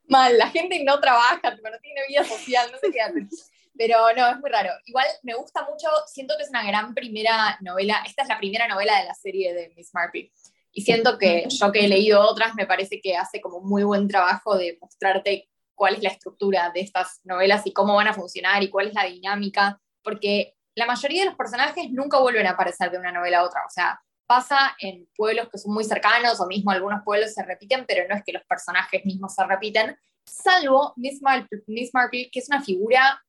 Mal, 0.08 0.36
la 0.36 0.50
gente 0.50 0.82
no 0.82 0.98
trabaja, 0.98 1.40
no 1.50 1.78
tiene 1.80 2.00
vida 2.08 2.24
social, 2.24 2.69
no 2.72 2.78
sé 2.78 2.90
qué. 2.90 2.98
Pero 3.78 3.98
no, 4.16 4.28
es 4.28 4.38
muy 4.38 4.50
raro. 4.50 4.70
Igual 4.84 5.06
me 5.22 5.34
gusta 5.34 5.62
mucho, 5.62 5.88
siento 6.06 6.34
que 6.36 6.42
es 6.42 6.50
una 6.50 6.66
gran 6.66 6.92
primera 6.92 7.56
novela, 7.60 8.02
esta 8.04 8.22
es 8.22 8.28
la 8.28 8.38
primera 8.38 8.66
novela 8.66 8.98
de 8.98 9.04
la 9.04 9.14
serie 9.14 9.54
de 9.54 9.72
Miss 9.76 9.94
Marple. 9.94 10.32
Y 10.72 10.82
siento 10.82 11.19
que 11.19 11.46
yo 11.48 11.70
que 11.70 11.84
he 11.84 11.88
leído 11.88 12.20
otras, 12.22 12.54
me 12.54 12.66
parece 12.66 13.00
que 13.00 13.16
hace 13.16 13.40
como 13.40 13.60
muy 13.60 13.84
buen 13.84 14.08
trabajo 14.08 14.56
de 14.56 14.78
mostrarte 14.80 15.48
cuál 15.74 15.94
es 15.94 16.02
la 16.02 16.08
estructura 16.08 16.70
de 16.74 16.80
estas 16.80 17.20
novelas 17.24 17.66
y 17.66 17.72
cómo 17.72 17.94
van 17.94 18.08
a 18.08 18.14
funcionar 18.14 18.62
y 18.62 18.70
cuál 18.70 18.88
es 18.88 18.94
la 18.94 19.04
dinámica, 19.04 19.80
porque 20.02 20.54
la 20.74 20.86
mayoría 20.86 21.22
de 21.22 21.30
los 21.30 21.36
personajes 21.36 21.90
nunca 21.90 22.19
vuelven 22.19 22.46
a 22.46 22.50
aparecer 22.50 22.90
de 22.90 22.98
una 22.98 23.12
novela 23.12 23.40
a 23.40 23.44
otra, 23.44 23.60
o 23.66 23.70
sea, 23.70 24.00
pasa 24.26 24.74
en 24.78 25.06
pueblos 25.14 25.48
que 25.50 25.58
son 25.58 25.74
muy 25.74 25.84
cercanos 25.84 26.40
o 26.40 26.46
mismo 26.46 26.70
algunos 26.70 27.02
pueblos 27.04 27.34
se 27.34 27.42
repiten, 27.42 27.84
pero 27.86 28.08
no 28.08 28.14
es 28.14 28.22
que 28.24 28.32
los 28.32 28.44
personajes 28.44 29.04
mismos 29.04 29.34
se 29.34 29.44
repiten, 29.44 29.96
salvo 30.24 30.94
Miss, 30.96 31.20
Miss 31.66 31.90
Marple, 31.92 32.30
que 32.32 32.38
es 32.38 32.48
una 32.48 32.62
figura 32.62 33.20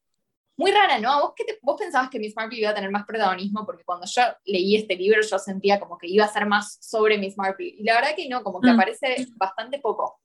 muy 0.55 0.71
rara, 0.71 0.99
¿no? 0.99 1.21
¿Vos, 1.21 1.33
qué 1.35 1.45
vos 1.61 1.79
pensabas 1.79 2.09
que 2.09 2.19
Miss 2.19 2.35
Marple 2.35 2.59
iba 2.59 2.69
a 2.69 2.75
tener 2.75 2.91
más 2.91 3.05
protagonismo? 3.05 3.65
Porque 3.65 3.83
cuando 3.83 4.05
yo 4.05 4.21
leí 4.45 4.75
este 4.75 4.95
libro 4.95 5.21
yo 5.21 5.39
sentía 5.39 5.79
como 5.79 5.97
que 5.97 6.07
iba 6.07 6.25
a 6.25 6.31
ser 6.31 6.45
más 6.45 6.77
sobre 6.81 7.17
Miss 7.17 7.37
Marple. 7.37 7.67
Y 7.77 7.83
la 7.83 7.95
verdad 7.95 8.15
que 8.15 8.29
no, 8.29 8.43
como 8.43 8.61
que 8.61 8.69
mm. 8.69 8.73
aparece 8.73 9.27
bastante 9.35 9.79
poco. 9.79 10.19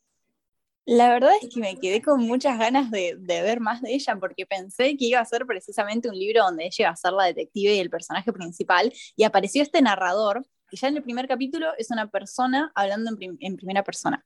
La 0.84 1.10
verdad 1.10 1.32
es 1.42 1.52
que 1.52 1.60
me 1.60 1.76
quedé 1.78 2.00
con 2.00 2.20
muchas 2.20 2.58
ganas 2.58 2.90
de, 2.90 3.14
de, 3.18 3.42
ver 3.42 3.60
más 3.60 3.82
de 3.82 3.92
ella 3.92 4.16
porque 4.16 4.46
pensé 4.46 4.96
que 4.96 5.04
iba 5.04 5.20
a 5.20 5.24
ser 5.24 5.44
precisamente 5.44 6.08
un 6.08 6.18
libro 6.18 6.44
donde 6.44 6.64
ella 6.64 6.76
iba 6.78 6.90
a 6.90 6.96
ser 6.96 7.12
la 7.12 7.24
detective 7.24 7.74
y 7.74 7.78
el 7.78 7.90
personaje 7.90 8.32
principal 8.32 8.90
y 9.14 9.24
apareció 9.24 9.62
este 9.62 9.82
narrador 9.82 10.46
que 10.70 10.76
ya 10.76 10.88
en 10.88 10.96
el 10.96 11.02
primer 11.02 11.28
capítulo 11.28 11.68
es 11.76 11.90
una 11.90 12.10
persona 12.10 12.72
hablando 12.74 13.10
en, 13.20 13.36
en 13.40 13.56
primera 13.56 13.82
persona. 13.82 14.24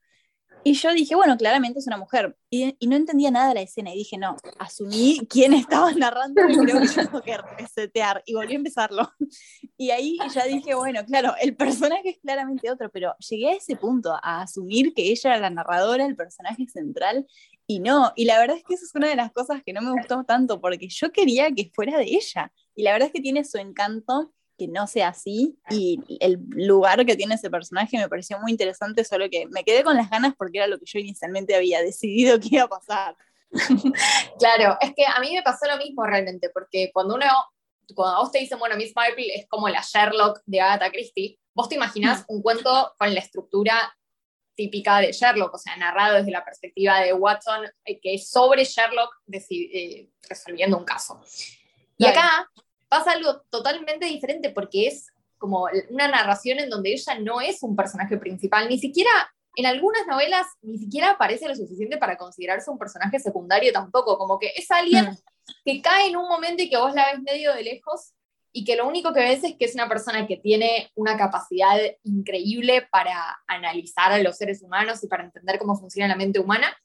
Y 0.65 0.75
yo 0.75 0.93
dije, 0.93 1.17
bueno, 1.17 1.37
claramente 1.37 1.81
es 1.81 1.87
una 1.89 1.97
mujer. 1.97 2.37
Y, 2.49 2.77
no 2.87 2.95
entendía 2.95 3.31
nada 3.31 3.49
de 3.49 3.55
la 3.55 3.63
escena. 3.63 3.93
Y 3.93 3.99
dije, 3.99 4.17
no, 4.17 4.37
asumí 4.59 5.21
quién 5.29 5.53
estaba 5.55 5.93
narrando 5.93 6.43
y 6.49 6.57
creo 6.57 6.81
que 6.81 6.89
tengo 6.89 7.23
que 7.23 7.37
resetear. 7.59 8.23
Y 8.27 8.35
volví 8.35 8.53
a 8.53 8.57
empezarlo. 8.57 9.11
Y 9.79 9.91
ahí 9.91 10.17
ya 10.33 10.45
dije, 10.45 10.77
bueno, 10.77 11.05
claro, 11.05 11.35
el 11.41 11.57
personaje 11.57 12.11
es 12.11 12.19
claramente 12.19 12.71
otro, 12.71 12.89
pero 12.91 13.17
llegué 13.19 13.49
a 13.49 13.55
ese 13.55 13.75
punto, 13.75 14.13
a 14.23 14.43
asumir 14.43 14.95
que 14.95 15.11
ella 15.11 15.31
era 15.31 15.41
la 15.41 15.51
narradora, 15.51 16.07
el 16.07 16.15
personaje 16.15 16.69
central. 16.69 17.27
Y 17.67 17.81
no, 17.81 18.13
y 18.15 18.27
la 18.27 18.39
verdad 18.39 18.59
es 18.59 18.63
que 18.63 18.75
eso 18.75 18.85
es 18.85 18.95
una 18.95 19.09
de 19.09 19.17
las 19.17 19.33
cosas 19.33 19.61
que 19.65 19.73
no 19.73 19.81
me 19.81 19.91
gustó 19.91 20.23
tanto, 20.23 20.61
porque 20.61 20.87
yo 20.89 21.11
quería 21.11 21.51
que 21.51 21.73
fuera 21.75 21.99
de 21.99 22.05
ella. 22.05 22.53
Y 22.77 22.85
la 22.85 22.93
verdad 22.93 23.09
es 23.09 23.13
que 23.13 23.21
tiene 23.21 23.45
su 23.45 23.59
encanto 23.59 24.33
que 24.59 24.69
no 24.69 24.87
sea 24.87 25.09
así 25.09 25.57
y 25.71 25.99
el 26.21 26.39
lugar 26.51 27.05
que 27.05 27.17
tiene 27.17 27.35
ese 27.35 27.51
personaje 27.51 27.99
me 27.99 28.09
pareció 28.09 28.39
muy 28.39 28.53
interesante, 28.53 29.05
solo 29.05 29.29
que 29.31 29.47
me 29.49 29.65
quedé 29.65 29.83
con 29.83 29.97
las 29.97 30.11
ganas 30.11 30.35
porque 30.37 30.59
era 30.59 30.67
lo 30.67 30.79
que 30.79 30.87
yo 30.87 30.99
inicialmente 30.99 31.55
había 31.55 31.81
decidido 31.81 32.39
que 32.39 32.49
iba 32.53 32.65
a 32.65 32.69
pasar. 32.69 33.17
claro, 34.39 34.77
es 34.81 34.93
que 34.95 35.05
a 35.05 35.21
mí 35.21 35.35
me 35.35 35.43
pasó 35.43 35.67
lo 35.67 35.77
mismo 35.77 36.05
realmente, 36.05 36.51
porque 36.51 36.91
cuando 36.93 37.15
uno, 37.15 37.27
cuando 37.95 38.21
vos 38.21 38.33
te 38.33 38.39
dicen, 38.39 38.59
bueno, 38.59 38.77
Miss 38.77 38.93
Marple 38.95 39.35
es 39.35 39.47
como 39.49 39.69
la 39.69 39.83
Sherlock 39.83 40.41
de 40.47 40.61
Agatha 40.61 40.91
Christie, 40.91 41.39
vos 41.55 41.69
te 41.69 41.75
imaginás 41.75 42.21
mm. 42.23 42.25
un 42.29 42.43
cuento 42.43 42.95
con 42.99 43.13
la 43.13 43.21
estructura 43.21 43.95
típica 44.55 44.99
de 44.99 45.13
Sherlock, 45.13 45.55
o 45.55 45.59
sea, 45.59 45.77
narrado 45.77 46.17
desde 46.17 46.31
la 46.31 46.45
perspectiva 46.45 47.01
de 47.01 47.13
Watson, 47.13 47.65
eh, 47.85 48.01
que 48.01 48.15
es 48.15 48.29
sobre 48.29 48.65
Sherlock 48.65 49.15
eh, 49.31 50.09
resolviendo 50.29 50.77
un 50.77 50.85
caso. 50.85 51.21
Y 51.99 52.07
acá 52.07 52.49
pasa 52.93 53.13
algo 53.13 53.41
totalmente 53.49 54.05
diferente 54.05 54.51
porque 54.51 54.87
es 54.87 55.07
como 55.39 55.67
una 55.89 56.09
narración 56.09 56.61
en 56.61 56.69
donde 56.69 56.93
ella 56.93 57.19
no 57.19 57.41
es 57.41 57.63
un 57.63 57.75
personaje 57.75 58.19
principal, 58.19 58.69
ni 58.69 58.79
siquiera 58.79 59.11
en 59.57 59.65
algunas 59.65 60.07
novelas 60.07 60.47
ni 60.61 60.77
siquiera 60.77 61.13
aparece 61.13 61.49
lo 61.49 61.55
suficiente 61.55 61.97
para 61.97 62.19
considerarse 62.19 62.71
un 62.71 62.79
personaje 62.79 63.19
secundario 63.19 63.73
tampoco, 63.73 64.19
como 64.19 64.39
que 64.39 64.53
es 64.55 64.71
alguien 64.71 65.07
mm. 65.07 65.17
que 65.65 65.81
cae 65.81 66.09
en 66.09 66.19
un 66.19 66.29
momento 66.29 66.63
y 66.63 66.69
que 66.69 66.77
vos 66.77 66.95
la 66.95 67.13
ves 67.13 67.23
medio 67.23 67.55
de 67.55 67.63
lejos 67.63 68.13
y 68.53 68.63
que 68.65 68.77
lo 68.77 68.87
único 68.87 69.15
que 69.15 69.21
ves 69.21 69.43
es 69.43 69.57
que 69.57 69.65
es 69.65 69.75
una 69.75 69.89
persona 69.89 70.27
que 70.27 70.37
tiene 70.37 70.93
una 70.95 71.17
capacidad 71.17 71.79
increíble 72.03 72.87
para 72.93 73.43
analizar 73.47 74.13
a 74.13 74.19
los 74.19 74.37
seres 74.37 74.63
humanos 74.63 75.03
y 75.03 75.09
para 75.09 75.25
entender 75.25 75.59
cómo 75.59 75.77
funciona 75.77 76.09
la 76.09 76.17
mente 76.17 76.41
humana, 76.41 76.77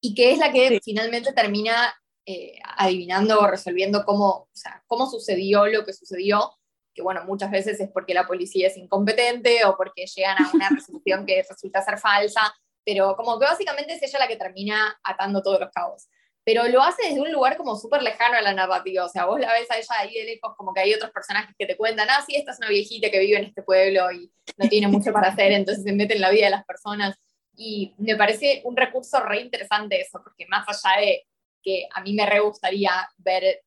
y 0.00 0.14
que 0.14 0.32
es 0.32 0.38
la 0.38 0.50
que 0.50 0.80
finalmente 0.84 1.32
termina 1.32 1.94
eh, 2.26 2.58
adivinando 2.76 3.40
o 3.40 3.46
resolviendo 3.46 4.04
cómo, 4.04 4.48
cómo 4.86 5.10
sucedió 5.10 5.66
lo 5.66 5.84
que 5.84 5.92
sucedió, 5.92 6.52
que 6.94 7.02
bueno, 7.02 7.24
muchas 7.24 7.50
veces 7.50 7.80
es 7.80 7.90
porque 7.90 8.14
la 8.14 8.26
policía 8.26 8.68
es 8.68 8.76
incompetente 8.76 9.64
o 9.64 9.76
porque 9.76 10.06
llegan 10.06 10.36
a 10.38 10.50
una 10.52 10.68
resolución 10.68 11.26
que 11.26 11.44
resulta 11.48 11.82
ser 11.82 11.98
falsa, 11.98 12.54
pero 12.84 13.16
como 13.16 13.38
que 13.38 13.46
básicamente 13.46 13.94
es 13.94 14.02
ella 14.02 14.20
la 14.20 14.28
que 14.28 14.36
termina 14.36 14.98
atando 15.02 15.42
todos 15.42 15.60
los 15.60 15.70
cabos. 15.70 16.08
Pero 16.44 16.66
lo 16.66 16.82
hace 16.82 17.08
desde 17.08 17.20
un 17.20 17.30
lugar 17.30 17.56
como 17.56 17.76
súper 17.76 18.02
lejano 18.02 18.36
a 18.36 18.42
la 18.42 18.52
narrativa, 18.52 19.04
o 19.04 19.08
sea, 19.08 19.26
vos 19.26 19.38
la 19.38 19.52
ves 19.52 19.70
a 19.70 19.78
ella 19.78 19.94
ahí 19.98 20.14
de 20.14 20.24
lejos, 20.24 20.54
como 20.56 20.74
que 20.74 20.80
hay 20.80 20.92
otros 20.92 21.12
personajes 21.12 21.54
que 21.56 21.66
te 21.66 21.76
cuentan, 21.76 22.08
ah, 22.10 22.22
sí, 22.26 22.34
esta 22.34 22.50
es 22.50 22.58
una 22.58 22.68
viejita 22.68 23.10
que 23.10 23.20
vive 23.20 23.38
en 23.38 23.44
este 23.44 23.62
pueblo 23.62 24.10
y 24.10 24.32
no 24.56 24.68
tiene 24.68 24.88
mucho 24.88 25.12
para 25.12 25.28
hacer, 25.28 25.52
entonces 25.52 25.84
se 25.84 25.92
mete 25.92 26.14
en 26.14 26.20
la 26.20 26.30
vida 26.30 26.46
de 26.46 26.50
las 26.50 26.64
personas, 26.64 27.16
y 27.56 27.94
me 27.98 28.16
parece 28.16 28.62
un 28.64 28.76
recurso 28.76 29.20
re 29.20 29.40
interesante 29.40 30.00
eso, 30.00 30.20
porque 30.22 30.46
más 30.48 30.66
allá 30.68 31.00
de 31.00 31.26
que 31.62 31.86
a 31.92 32.00
mí 32.02 32.12
me 32.14 32.26
re 32.26 32.40
gustaría 32.40 32.90
ver 33.18 33.62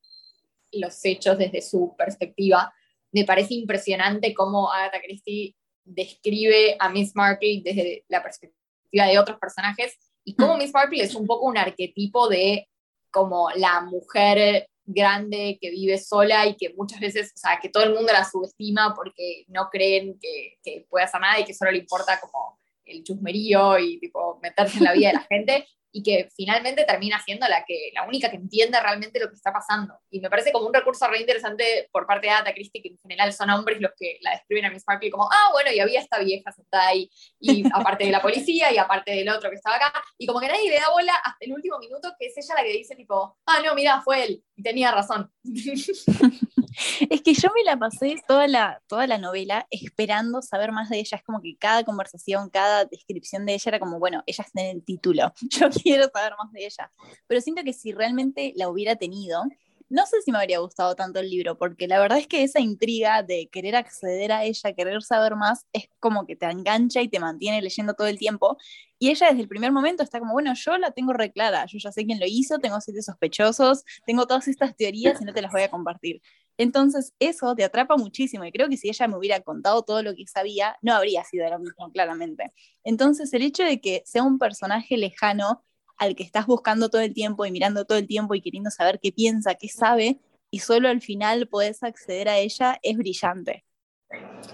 los 0.72 1.04
hechos 1.04 1.38
desde 1.38 1.62
su 1.62 1.94
perspectiva, 1.96 2.72
me 3.12 3.24
parece 3.24 3.54
impresionante 3.54 4.34
cómo 4.34 4.70
Agatha 4.72 5.00
Christie 5.00 5.54
describe 5.84 6.76
a 6.78 6.88
Miss 6.88 7.14
Marple 7.14 7.62
desde 7.64 8.04
la 8.08 8.22
perspectiva 8.22 9.06
de 9.06 9.18
otros 9.18 9.38
personajes 9.38 9.96
y 10.24 10.34
como 10.34 10.56
mm. 10.56 10.58
Miss 10.58 10.74
Marple 10.74 11.02
es 11.02 11.14
un 11.14 11.26
poco 11.26 11.46
un 11.46 11.56
arquetipo 11.56 12.28
de 12.28 12.68
como 13.10 13.48
la 13.50 13.80
mujer 13.80 14.68
grande 14.84 15.58
que 15.60 15.70
vive 15.70 15.98
sola 15.98 16.46
y 16.46 16.56
que 16.56 16.74
muchas 16.74 17.00
veces, 17.00 17.32
o 17.34 17.38
sea, 17.38 17.58
que 17.60 17.68
todo 17.68 17.84
el 17.84 17.94
mundo 17.94 18.12
la 18.12 18.24
subestima 18.24 18.92
porque 18.94 19.44
no 19.48 19.68
creen 19.70 20.18
que, 20.20 20.58
que 20.62 20.86
pueda 20.88 21.06
hacer 21.06 21.20
nada 21.20 21.40
y 21.40 21.44
que 21.44 21.54
solo 21.54 21.70
le 21.70 21.78
importa 21.78 22.20
como 22.20 22.58
el 22.84 23.02
chusmerío 23.02 23.78
y 23.78 23.98
tipo 23.98 24.38
meterse 24.42 24.78
en 24.78 24.84
la 24.84 24.92
vida 24.92 25.08
de 25.08 25.14
la 25.14 25.22
gente 25.30 25.66
y 25.92 26.02
que 26.02 26.28
finalmente 26.36 26.84
termina 26.84 27.20
siendo 27.22 27.46
la, 27.48 27.64
que, 27.64 27.90
la 27.94 28.06
única 28.06 28.30
que 28.30 28.36
entiende 28.36 28.78
realmente 28.80 29.18
lo 29.18 29.28
que 29.28 29.34
está 29.34 29.52
pasando. 29.52 29.94
Y 30.10 30.20
me 30.20 30.28
parece 30.28 30.52
como 30.52 30.66
un 30.66 30.74
recurso 30.74 31.06
re 31.08 31.20
interesante 31.20 31.88
por 31.90 32.06
parte 32.06 32.26
de 32.26 32.32
Agatha 32.32 32.52
Christie, 32.52 32.82
que 32.82 32.88
en 32.88 32.98
general 32.98 33.32
son 33.32 33.50
hombres 33.50 33.80
los 33.80 33.92
que 33.98 34.18
la 34.20 34.32
describen 34.32 34.66
a 34.66 34.70
Miss 34.70 34.84
Marple 34.86 35.10
como, 35.10 35.28
ah, 35.30 35.50
bueno, 35.52 35.70
y 35.72 35.80
había 35.80 36.00
esta 36.00 36.18
vieja 36.18 36.52
sentada 36.52 36.88
ahí, 36.88 37.10
y 37.40 37.64
aparte 37.72 38.04
de 38.04 38.10
la 38.10 38.20
policía, 38.20 38.72
y 38.72 38.78
aparte 38.78 39.12
del 39.12 39.28
otro 39.28 39.50
que 39.50 39.56
estaba 39.56 39.76
acá, 39.76 39.92
y 40.18 40.26
como 40.26 40.40
que 40.40 40.48
nadie 40.48 40.68
le 40.68 40.78
da 40.78 40.90
bola 40.90 41.14
hasta 41.24 41.44
el 41.44 41.52
último 41.52 41.78
minuto, 41.78 42.14
que 42.18 42.26
es 42.26 42.36
ella 42.36 42.54
la 42.56 42.62
que 42.62 42.72
dice 42.72 42.94
tipo, 42.94 43.38
ah, 43.46 43.58
no, 43.64 43.74
mira, 43.74 44.00
fue 44.02 44.24
él, 44.24 44.44
y 44.54 44.62
tenía 44.62 44.90
razón. 44.90 45.30
Es 47.10 47.22
que 47.22 47.34
yo 47.34 47.48
me 47.54 47.64
la 47.64 47.78
pasé 47.78 48.16
toda 48.26 48.46
la, 48.48 48.82
toda 48.86 49.06
la 49.06 49.18
novela 49.18 49.66
esperando 49.70 50.42
saber 50.42 50.72
más 50.72 50.88
de 50.90 50.98
ella. 50.98 51.16
Es 51.16 51.24
como 51.24 51.40
que 51.40 51.56
cada 51.56 51.84
conversación, 51.84 52.50
cada 52.50 52.84
descripción 52.84 53.46
de 53.46 53.54
ella 53.54 53.70
era 53.70 53.80
como, 53.80 53.98
bueno, 53.98 54.22
ella 54.26 54.44
está 54.46 54.60
en 54.62 54.76
el 54.76 54.84
título. 54.84 55.32
Yo 55.50 55.70
quiero 55.70 56.08
saber 56.12 56.34
más 56.38 56.52
de 56.52 56.66
ella. 56.66 56.90
Pero 57.26 57.40
siento 57.40 57.62
que 57.64 57.72
si 57.72 57.92
realmente 57.92 58.52
la 58.56 58.68
hubiera 58.68 58.96
tenido, 58.96 59.42
no 59.88 60.04
sé 60.06 60.20
si 60.22 60.32
me 60.32 60.38
habría 60.38 60.58
gustado 60.58 60.96
tanto 60.96 61.20
el 61.20 61.30
libro, 61.30 61.56
porque 61.58 61.86
la 61.86 62.00
verdad 62.00 62.18
es 62.18 62.26
que 62.26 62.42
esa 62.42 62.60
intriga 62.60 63.22
de 63.22 63.48
querer 63.52 63.76
acceder 63.76 64.32
a 64.32 64.44
ella, 64.44 64.72
querer 64.72 65.02
saber 65.02 65.36
más, 65.36 65.64
es 65.72 65.88
como 66.00 66.26
que 66.26 66.34
te 66.34 66.46
engancha 66.46 67.02
y 67.02 67.08
te 67.08 67.20
mantiene 67.20 67.62
leyendo 67.62 67.94
todo 67.94 68.08
el 68.08 68.18
tiempo. 68.18 68.56
Y 68.98 69.10
ella 69.10 69.28
desde 69.28 69.42
el 69.42 69.48
primer 69.48 69.70
momento 69.72 70.02
está 70.02 70.18
como, 70.18 70.32
bueno, 70.32 70.52
yo 70.54 70.76
la 70.78 70.90
tengo 70.90 71.12
reclara, 71.12 71.66
yo 71.66 71.78
ya 71.78 71.92
sé 71.92 72.04
quién 72.04 72.18
lo 72.18 72.26
hizo, 72.26 72.58
tengo 72.58 72.80
siete 72.80 73.02
sospechosos, 73.02 73.84
tengo 74.06 74.26
todas 74.26 74.48
estas 74.48 74.76
teorías 74.76 75.20
y 75.20 75.24
no 75.24 75.32
te 75.32 75.42
las 75.42 75.52
voy 75.52 75.62
a 75.62 75.70
compartir. 75.70 76.20
Entonces, 76.58 77.12
eso 77.18 77.54
te 77.54 77.64
atrapa 77.64 77.96
muchísimo 77.96 78.44
y 78.44 78.52
creo 78.52 78.68
que 78.68 78.76
si 78.76 78.88
ella 78.88 79.08
me 79.08 79.16
hubiera 79.16 79.40
contado 79.40 79.82
todo 79.82 80.02
lo 80.02 80.14
que 80.14 80.26
sabía, 80.26 80.76
no 80.82 80.94
habría 80.94 81.22
sido 81.24 81.48
lo 81.50 81.58
mismo, 81.58 81.90
claramente. 81.92 82.52
Entonces, 82.84 83.32
el 83.34 83.42
hecho 83.42 83.62
de 83.62 83.80
que 83.80 84.02
sea 84.06 84.22
un 84.22 84.38
personaje 84.38 84.96
lejano 84.96 85.62
al 85.98 86.14
que 86.14 86.22
estás 86.22 86.46
buscando 86.46 86.88
todo 86.88 87.02
el 87.02 87.14
tiempo 87.14 87.44
y 87.44 87.50
mirando 87.50 87.84
todo 87.84 87.98
el 87.98 88.06
tiempo 88.06 88.34
y 88.34 88.40
queriendo 88.40 88.70
saber 88.70 89.00
qué 89.02 89.12
piensa, 89.12 89.54
qué 89.54 89.68
sabe, 89.68 90.20
y 90.50 90.60
solo 90.60 90.88
al 90.88 91.00
final 91.00 91.48
puedes 91.48 91.82
acceder 91.82 92.28
a 92.28 92.38
ella, 92.38 92.78
es 92.82 92.96
brillante. 92.96 93.64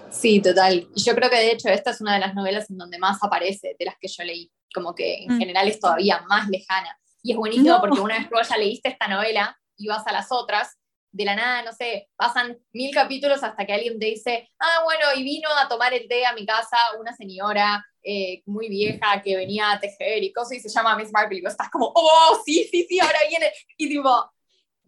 Sí, 0.09 0.41
total. 0.41 0.87
Yo 0.95 1.15
creo 1.15 1.29
que 1.29 1.37
de 1.37 1.51
hecho 1.51 1.69
esta 1.69 1.91
es 1.91 2.01
una 2.01 2.15
de 2.15 2.19
las 2.19 2.33
novelas 2.33 2.69
en 2.69 2.77
donde 2.77 2.97
más 2.97 3.19
aparece 3.21 3.75
de 3.77 3.85
las 3.85 3.95
que 3.99 4.07
yo 4.07 4.23
leí, 4.23 4.51
como 4.73 4.95
que 4.95 5.23
en 5.23 5.35
mm. 5.35 5.39
general 5.39 5.67
es 5.67 5.79
todavía 5.79 6.21
más 6.27 6.49
lejana. 6.49 6.97
Y 7.21 7.31
es 7.31 7.37
buenísimo 7.37 7.79
porque 7.79 8.01
una 8.01 8.17
vez 8.17 8.27
que 8.27 8.35
vos 8.35 8.49
ya 8.49 8.57
leíste 8.57 8.89
esta 8.89 9.07
novela 9.07 9.57
y 9.77 9.87
vas 9.87 10.05
a 10.07 10.11
las 10.11 10.27
otras, 10.31 10.77
de 11.13 11.25
la 11.25 11.35
nada, 11.35 11.61
no 11.61 11.71
sé, 11.71 12.09
pasan 12.15 12.57
mil 12.73 12.93
capítulos 12.93 13.43
hasta 13.43 13.65
que 13.65 13.73
alguien 13.73 13.99
te 13.99 14.07
dice, 14.07 14.49
ah, 14.59 14.81
bueno, 14.83 15.05
y 15.15 15.23
vino 15.23 15.47
a 15.55 15.67
tomar 15.67 15.93
el 15.93 16.07
té 16.07 16.25
a 16.25 16.33
mi 16.33 16.43
casa 16.43 16.75
una 16.99 17.15
señora 17.15 17.85
eh, 18.01 18.41
muy 18.47 18.67
vieja 18.67 19.21
que 19.21 19.37
venía 19.37 19.71
a 19.71 19.79
tejer 19.79 20.23
y 20.23 20.33
cosas, 20.33 20.53
y 20.53 20.59
se 20.59 20.69
llama 20.69 20.97
Miss 20.97 21.11
Marple, 21.13 21.37
y 21.37 21.41
vos 21.41 21.51
estás 21.51 21.69
como, 21.69 21.91
oh, 21.93 22.41
sí, 22.43 22.67
sí, 22.69 22.87
sí, 22.89 22.99
ahora 22.99 23.19
viene, 23.29 23.51
y 23.77 23.89
tipo, 23.89 24.33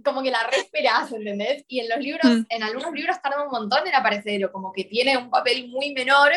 como 0.03 0.23
que 0.23 0.31
la 0.31 0.47
reesperas, 0.47 1.11
¿entendés? 1.11 1.63
Y 1.67 1.79
en 1.79 1.89
los 1.89 1.99
libros, 1.99 2.25
mm. 2.25 2.45
en 2.49 2.63
algunos 2.63 2.91
libros 2.91 3.21
tarda 3.21 3.43
un 3.43 3.51
montón 3.51 3.87
en 3.87 3.93
aparecer, 3.93 4.51
como 4.51 4.73
que 4.73 4.83
tiene 4.83 5.17
un 5.17 5.29
papel 5.29 5.67
muy 5.67 5.93
menor, 5.93 6.31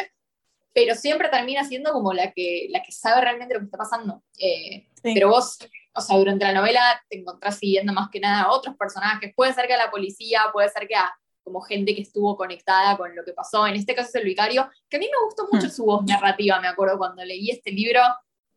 pero 0.75 0.95
siempre 0.95 1.31
termina 1.31 1.65
siendo 1.65 1.93
como 1.93 2.13
la 2.13 2.31
que, 2.33 2.67
la 2.69 2.83
que 2.83 2.93
sabe 2.93 3.23
realmente 3.23 3.55
lo 3.55 3.61
que 3.61 3.65
está 3.65 3.79
pasando. 3.79 4.23
Eh, 4.39 4.87
pero 5.03 5.31
vos 5.31 5.59
o 5.99 6.01
sea, 6.01 6.17
durante 6.17 6.45
la 6.45 6.55
novela 6.55 6.81
te 7.09 7.19
encontrás 7.19 7.59
siguiendo 7.59 7.93
más 7.93 8.09
que 8.11 8.21
nada 8.21 8.43
a 8.43 8.53
otros 8.53 8.77
personajes, 8.77 9.33
puede 9.35 9.53
ser 9.53 9.67
que 9.67 9.75
a 9.75 9.79
la 9.79 9.91
policía, 9.91 10.43
puede 10.53 10.69
ser 10.69 10.87
que 10.87 10.97
a 10.97 11.13
como 11.43 11.61
gente 11.63 11.95
que 11.95 12.03
estuvo 12.03 12.37
conectada 12.37 12.97
con 12.97 13.15
lo 13.17 13.25
que 13.25 13.33
pasó, 13.33 13.67
en 13.67 13.75
este 13.75 13.95
caso 13.95 14.09
es 14.09 14.15
el 14.17 14.25
vicario, 14.25 14.69
que 14.89 14.99
a 14.99 15.01
mí 15.01 15.07
me 15.07 15.27
gustó 15.27 15.49
mucho 15.51 15.67
hmm. 15.67 15.71
su 15.71 15.85
voz 15.85 16.05
narrativa, 16.05 16.61
me 16.61 16.69
acuerdo 16.69 16.99
cuando 16.99 17.25
leí 17.25 17.51
este 17.51 17.71
libro, 17.71 18.01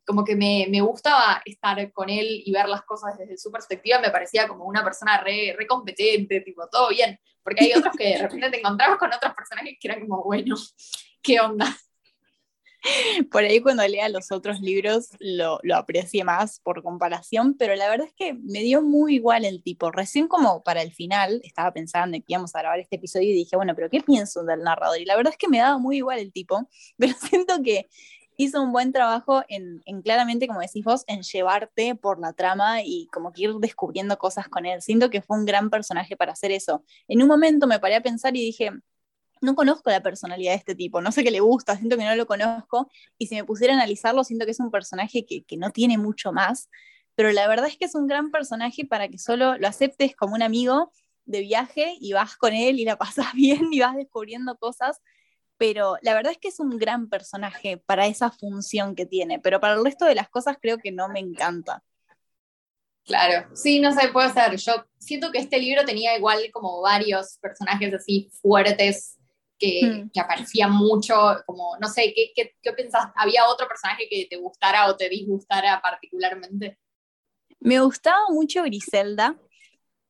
como 0.06 0.26
que 0.26 0.36
me, 0.36 0.68
me, 0.70 0.82
gustaba 0.82 1.42
estar 1.46 1.92
con 1.94 2.10
él 2.10 2.42
y 2.46 2.52
ver 2.52 2.68
las 2.68 2.82
cosas 2.82 3.18
desde 3.18 3.38
su 3.38 3.50
perspectiva, 3.50 4.00
me 4.00 4.10
parecía 4.10 4.48
como 4.48 4.66
una 4.66 4.84
persona 4.84 5.22
re, 5.22 5.56
re 5.58 5.66
competente, 5.66 6.42
tipo, 6.42 6.68
todo 6.68 6.90
bien, 6.90 7.18
porque 7.44 7.64
hay 7.64 7.74
otros 7.74 7.96
que 7.96 8.10
de 8.10 8.18
repente 8.18 8.50
te 8.50 8.60
encontrabas 8.60 8.98
con 8.98 9.14
otros 9.14 9.34
personajes 9.34 9.78
que 9.80 9.88
eran 9.88 10.02
como, 10.02 10.24
bueno, 10.24 10.56
¿qué 11.22 11.40
onda? 11.40 11.66
Por 13.32 13.44
ahí 13.44 13.62
cuando 13.62 13.88
lea 13.88 14.10
los 14.10 14.32
otros 14.32 14.60
libros 14.62 15.10
lo, 15.20 15.60
lo 15.64 15.76
aprecié 15.76 16.24
más 16.24 16.60
por 16.60 16.82
comparación, 16.84 17.56
pero 17.58 17.76
la 17.76 17.90
verdad 17.90 18.08
es 18.08 18.14
que 18.14 18.34
me 18.34 18.62
dio 18.62 18.82
muy 18.82 19.16
igual 19.16 19.46
el 19.46 19.62
tipo. 19.64 19.92
Recién 19.92 20.28
como 20.28 20.64
para 20.64 20.82
el 20.82 20.94
final 20.94 21.42
estaba 21.44 21.72
pensando 21.72 22.16
en 22.16 22.24
que 22.24 22.34
íbamos 22.34 22.56
a 22.56 22.60
grabar 22.60 22.80
este 22.80 22.96
episodio 22.96 23.30
y 23.30 23.34
dije, 23.34 23.56
bueno, 23.56 23.76
pero 23.76 23.90
¿qué 23.90 24.02
pienso 24.02 24.44
del 24.44 24.64
narrador? 24.64 25.00
Y 25.00 25.06
la 25.06 25.16
verdad 25.16 25.34
es 25.34 25.38
que 25.38 25.48
me 25.48 25.60
daba 25.60 25.78
muy 25.78 25.98
igual 25.98 26.20
el 26.20 26.32
tipo, 26.32 26.68
pero 26.98 27.14
siento 27.14 27.62
que 27.64 27.88
hizo 28.38 28.62
un 28.62 28.72
buen 28.72 28.92
trabajo 28.92 29.44
en, 29.50 29.82
en, 29.86 30.02
claramente, 30.02 30.48
como 30.48 30.62
decís 30.62 30.84
vos, 30.84 31.04
en 31.08 31.22
llevarte 31.22 31.96
por 31.96 32.20
la 32.20 32.34
trama 32.34 32.82
y 32.84 33.08
como 33.12 33.32
que 33.32 33.44
ir 33.44 33.54
descubriendo 33.60 34.18
cosas 34.18 34.48
con 34.50 34.66
él. 34.66 34.82
Siento 34.82 35.10
que 35.12 35.22
fue 35.22 35.38
un 35.38 35.46
gran 35.46 35.70
personaje 35.70 36.18
para 36.18 36.32
hacer 36.32 36.52
eso. 36.52 36.84
En 37.08 37.22
un 37.22 37.28
momento 37.28 37.68
me 37.68 37.80
paré 37.80 37.96
a 37.96 38.02
pensar 38.02 38.36
y 38.36 38.42
dije, 38.42 38.72
no 39.42 39.56
conozco 39.56 39.90
la 39.90 40.02
personalidad 40.02 40.52
de 40.52 40.58
este 40.58 40.76
tipo, 40.76 41.02
no 41.02 41.12
sé 41.12 41.24
qué 41.24 41.32
le 41.32 41.40
gusta, 41.40 41.76
siento 41.76 41.98
que 41.98 42.06
no 42.06 42.16
lo 42.16 42.26
conozco, 42.26 42.90
y 43.18 43.28
si 43.28 43.36
me 43.36 43.44
pusiera 43.44 43.74
a 43.74 43.78
analizarlo, 43.78 44.24
siento 44.24 44.46
que 44.46 44.52
es 44.52 44.60
un 44.60 44.72
personaje 44.72 45.26
que, 45.26 45.44
no 45.58 45.72
tiene 45.72 45.98
mucho 45.98 46.32
más, 46.32 46.70
pero 47.16 47.32
la 47.32 47.48
verdad 47.48 47.68
es 47.68 47.78
que 47.78 47.86
es 47.86 47.96
un 47.96 48.08
gran 48.08 48.32
personaje 48.32 48.86
para 48.86 49.08
que 49.10 49.18
solo 49.18 49.58
lo 49.58 49.68
aceptes 49.68 50.16
como 50.16 50.36
un 50.36 50.44
amigo 50.44 50.92
de 51.26 51.42
viaje 51.42 51.98
y 52.00 52.14
vas 52.14 52.38
con 52.38 52.54
él 52.54 52.80
y 52.80 52.86
la 52.86 52.98
pasas 52.98 53.34
bien 53.34 53.74
y 53.74 53.80
vas 53.80 53.96
descubriendo 53.96 54.56
cosas, 54.58 55.02
pero 55.58 55.98
la 56.02 56.14
verdad 56.14 56.32
es 56.32 56.40
que 56.40 56.48
es 56.48 56.60
un 56.60 56.78
gran 56.78 57.10
personaje 57.10 57.78
para 57.78 58.08
esa 58.08 58.32
función 58.32 58.96
que 58.96 59.06
tiene, 59.06 59.40
pero 59.40 59.60
para 59.60 59.74
el 59.74 59.84
resto 59.84 60.06
de 60.06 60.16
las 60.16 60.30
cosas 60.30 60.58
creo 60.62 60.78
que 60.78 60.92
no 60.92 61.10
me 61.10 61.20
encanta. 61.20 61.84
Claro, 63.04 63.50
sí, 63.56 63.80
no 63.80 63.92
sé, 63.92 64.10
puede 64.10 64.32
ser. 64.32 64.56
Yo 64.58 64.86
siento 65.00 65.32
que 65.32 65.40
este 65.40 65.58
libro 65.60 65.84
tenía 65.86 66.16
igual 66.16 66.40
como 66.52 66.82
varios 66.82 67.38
personajes 67.40 67.94
así 67.94 68.30
fuertes 68.42 69.18
Hmm. 69.62 70.10
que, 70.10 70.20
aparecía 70.20 70.68
mucho, 70.68 71.16
como, 71.46 71.78
no 71.80 71.88
sé, 71.88 72.14
¿qué, 72.16 72.32
qué, 72.36 72.56
qué 72.62 72.74
pensás? 72.74 73.12
¿Había 73.16 73.48
otro 73.48 73.68
personaje 73.68 74.08
que 74.10 74.28
te 74.30 74.38
gustara 74.38 74.88
o 74.88 74.96
te 74.96 75.10
disgustara 75.10 75.82
particularmente? 75.82 76.80
Me 77.60 77.80
gustaba 77.80 78.22
mucho 78.30 78.64
Griselda, 78.64 79.36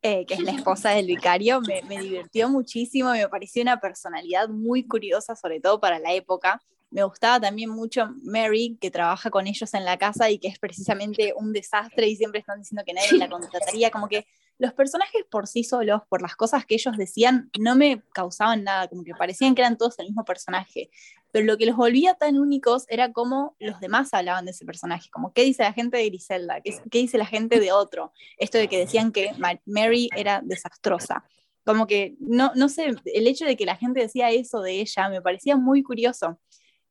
eh, 0.02 0.26
que 0.26 0.36
es 0.36 0.40
la 0.42 0.52
esposa 0.52 0.92
del 0.92 1.06
vicario, 1.08 1.62
me, 1.62 1.82
me, 1.84 2.00
divirtió 2.00 2.50
muchísimo, 2.50 3.12
me 3.12 3.28
pareció 3.28 3.62
una 3.62 3.80
personalidad 3.80 4.48
muy 4.48 4.88
curiosa, 4.88 5.36
sobre 5.36 5.60
todo 5.60 5.80
para 5.80 6.00
la 6.00 6.14
época. 6.14 6.62
Me 6.92 7.04
gustaba 7.04 7.40
también 7.40 7.70
mucho 7.70 8.10
Mary, 8.24 8.78
que 8.80 8.92
trabaja 8.92 9.30
con 9.30 9.48
ellos 9.48 9.74
en 9.74 9.86
la 9.86 9.98
casa 9.98 10.30
y 10.30 10.40
que 10.40 10.50
es 10.50 10.60
precisamente 10.60 11.34
un 11.36 11.54
desastre 11.54 12.08
y 12.08 12.18
siempre 12.18 12.42
están 12.42 12.60
diciendo 12.60 12.84
que 12.86 12.94
nadie 12.94 13.18
la 13.18 13.30
contrataría, 13.30 13.90
como 13.92 14.08
que 14.08 14.28
los 14.62 14.74
personajes 14.74 15.24
por 15.32 15.48
sí 15.48 15.64
solos, 15.64 16.02
por 16.08 16.22
las 16.22 16.36
cosas 16.36 16.66
que 16.66 16.76
ellos 16.76 16.96
decían, 16.96 17.50
no 17.60 17.76
me 17.76 18.04
causaban 18.14 18.64
nada, 18.64 18.88
como 18.88 19.04
que 19.04 19.16
parecían 19.16 19.56
que 19.56 19.62
eran 19.62 19.76
todos 19.76 19.98
el 19.98 20.08
mismo 20.08 20.24
personaje. 20.24 20.92
pero 21.32 21.46
lo 21.46 21.58
que 21.58 21.66
los 21.66 21.78
volvía 21.78 22.14
tan 22.14 22.38
únicos 22.38 22.86
era 22.90 23.12
cómo 23.12 23.56
los 23.58 23.80
demás 23.80 24.14
hablaban 24.14 24.46
de 24.46 24.52
ese 24.52 24.66
personaje, 24.66 25.10
como 25.10 25.34
qué 25.34 25.44
dice 25.44 25.64
la 25.64 25.74
gente 25.74 25.98
de 25.98 26.10
Griselda, 26.10 26.62
qué, 26.62 26.78
qué 26.92 27.00
dice 27.00 27.18
la 27.18 27.26
gente 27.26 27.60
de 27.60 27.72
otro, 27.72 28.12
esto 28.38 28.58
de 28.58 28.68
que 28.68 28.78
decían 28.78 29.12
que 29.12 29.32
Mary 29.66 30.10
era 30.16 30.42
desastrosa. 30.44 31.24
Como 31.64 31.88
que, 31.88 32.16
no, 32.20 32.52
no 32.56 32.70
sé, 32.70 32.96
el 33.06 33.28
hecho 33.28 33.46
de 33.46 33.56
que 33.56 33.66
la 33.66 33.78
gente 33.78 34.02
decía 34.02 34.30
eso 34.30 34.62
de 34.62 34.82
ella 34.82 35.10
me 35.10 35.22
parecía 35.22 35.56
muy 35.58 35.84
curioso. 35.84 36.40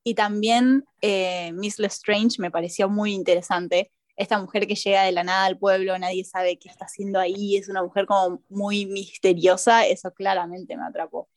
Y 0.02 0.14
también 0.14 0.84
eh, 1.02 1.52
Miss 1.52 1.78
Lestrange 1.78 2.36
me 2.38 2.50
pareció 2.50 2.88
muy 2.88 3.12
interesante. 3.12 3.92
Esta 4.16 4.38
mujer 4.38 4.66
que 4.66 4.74
llega 4.74 5.04
de 5.04 5.12
la 5.12 5.24
nada 5.24 5.46
al 5.46 5.58
pueblo, 5.58 5.98
nadie 5.98 6.24
sabe 6.24 6.58
qué 6.58 6.68
está 6.68 6.84
haciendo 6.86 7.18
ahí, 7.18 7.56
es 7.56 7.68
una 7.68 7.82
mujer 7.82 8.06
como 8.06 8.42
muy 8.48 8.86
misteriosa, 8.86 9.86
eso 9.86 10.12
claramente 10.12 10.76
me 10.76 10.84
atrapó. 10.84 11.28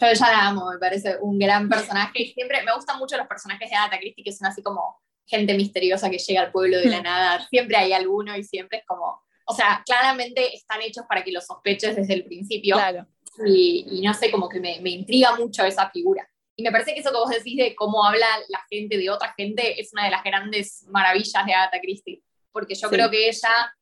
Yo 0.00 0.06
ya 0.12 0.30
la 0.30 0.46
amo, 0.48 0.70
me 0.70 0.78
parece 0.78 1.16
un 1.20 1.38
gran 1.38 1.68
personaje. 1.68 2.22
Y 2.22 2.32
siempre 2.32 2.62
me 2.62 2.72
gustan 2.74 2.98
mucho 2.98 3.16
los 3.16 3.26
personajes 3.26 3.68
de 3.68 3.76
Agatha 3.76 3.98
Christie 3.98 4.24
que 4.24 4.32
son 4.32 4.46
así 4.46 4.62
como 4.62 5.00
gente 5.26 5.54
misteriosa 5.54 6.08
que 6.08 6.18
llega 6.18 6.42
al 6.42 6.52
pueblo 6.52 6.78
de 6.78 6.86
la 6.86 7.02
nada. 7.02 7.46
Siempre 7.48 7.76
hay 7.76 7.92
alguno 7.92 8.36
y 8.36 8.44
siempre 8.44 8.78
es 8.78 8.84
como. 8.86 9.22
O 9.46 9.54
sea, 9.54 9.82
claramente 9.84 10.54
están 10.54 10.82
hechos 10.82 11.04
para 11.08 11.24
que 11.24 11.32
los 11.32 11.46
sospeches 11.46 11.96
desde 11.96 12.14
el 12.14 12.24
principio. 12.24 12.76
Claro. 12.76 13.06
Y, 13.46 14.00
no 14.04 14.12
sé, 14.14 14.30
como 14.30 14.48
que 14.48 14.60
me, 14.60 14.80
me, 14.80 14.90
intriga 14.90 15.36
mucho 15.36 15.64
esa 15.64 15.90
figura. 15.90 16.28
Y 16.58 16.64
me 16.64 16.72
parece 16.72 16.92
que 16.92 16.98
eso 16.98 17.12
que 17.12 17.16
vos 17.18 17.30
decís 17.30 17.56
de 17.56 17.76
cómo 17.76 18.04
habla 18.04 18.26
la 18.48 18.60
gente 18.68 18.98
de 18.98 19.08
otra 19.10 19.32
gente 19.38 19.80
es 19.80 19.92
una 19.92 20.06
de 20.06 20.10
las 20.10 20.24
grandes 20.24 20.84
maravillas 20.88 21.46
de 21.46 21.54
Agatha 21.54 21.80
Christie. 21.80 22.20
Porque 22.50 22.74
yo 22.74 22.90
creo 22.90 23.08
que 23.08 23.28
ella, 23.28 23.72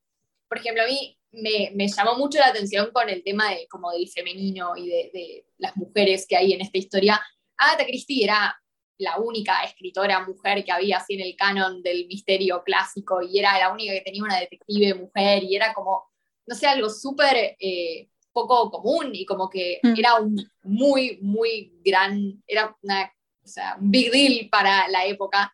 por 0.47 0.59
ejemplo, 0.59 0.83
a 0.83 0.85
mí 0.85 1.17
me, 1.31 1.71
me, 1.73 1.87
llamó 1.87 2.15
mucho 2.15 2.37
la 2.37 2.49
atención 2.49 2.91
con 2.93 3.09
el 3.09 3.23
tema 3.23 3.49
de, 3.49 3.67
como 3.67 3.91
del 3.91 4.07
femenino 4.07 4.77
y 4.77 4.89
de, 4.89 5.09
de, 5.11 5.45
las 5.57 5.75
mujeres 5.75 6.27
que 6.29 6.37
hay 6.37 6.53
en 6.53 6.61
esta 6.61 6.77
historia. 6.77 7.19
Agatha 7.57 7.83
Christie 7.83 8.23
era 8.23 8.55
la 8.99 9.17
única 9.17 9.63
escritora 9.63 10.23
mujer 10.23 10.63
que 10.63 10.71
había 10.71 10.97
así 10.97 11.15
en 11.15 11.21
el 11.21 11.35
canon 11.35 11.81
del 11.81 12.05
misterio 12.05 12.61
clásico 12.63 13.23
y 13.23 13.39
era 13.39 13.57
la 13.57 13.71
única 13.71 13.93
que 13.93 14.01
tenía 14.01 14.21
una 14.21 14.39
detective 14.39 14.93
mujer 14.93 15.43
y 15.43 15.55
era 15.55 15.73
como, 15.73 16.11
no 16.45 16.55
sé, 16.55 16.67
algo 16.67 16.91
súper 16.91 17.57
eh, 17.59 18.09
poco 18.45 18.71
común 18.71 19.11
y 19.13 19.25
como 19.25 19.49
que 19.49 19.79
mm. 19.81 19.93
era 19.97 20.15
un 20.15 20.37
muy, 20.63 21.19
muy 21.21 21.73
gran, 21.83 22.43
era 22.45 22.75
una, 22.81 23.11
o 23.43 23.47
sea, 23.47 23.77
un 23.79 23.89
big 23.89 24.11
deal 24.11 24.49
para 24.49 24.87
la 24.89 25.05
época. 25.05 25.53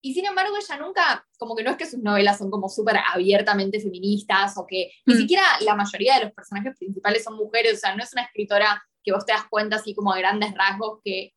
Y 0.00 0.14
sin 0.14 0.26
embargo, 0.26 0.54
ella 0.56 0.76
nunca, 0.76 1.26
como 1.38 1.56
que 1.56 1.62
no 1.62 1.70
es 1.70 1.76
que 1.76 1.86
sus 1.86 2.00
novelas 2.00 2.38
son 2.38 2.50
como 2.50 2.68
súper 2.68 2.98
abiertamente 3.12 3.80
feministas 3.80 4.56
o 4.56 4.66
que 4.66 4.92
ni 5.06 5.14
mm. 5.14 5.18
siquiera 5.18 5.42
la 5.60 5.74
mayoría 5.74 6.18
de 6.18 6.26
los 6.26 6.32
personajes 6.32 6.76
principales 6.78 7.24
son 7.24 7.36
mujeres, 7.36 7.74
o 7.74 7.78
sea, 7.78 7.96
no 7.96 8.02
es 8.02 8.12
una 8.12 8.22
escritora 8.22 8.82
que 9.02 9.12
vos 9.12 9.24
te 9.24 9.32
das 9.32 9.46
cuenta 9.48 9.76
así 9.76 9.94
como 9.94 10.12
a 10.12 10.18
grandes 10.18 10.54
rasgos 10.54 11.00
que 11.02 11.32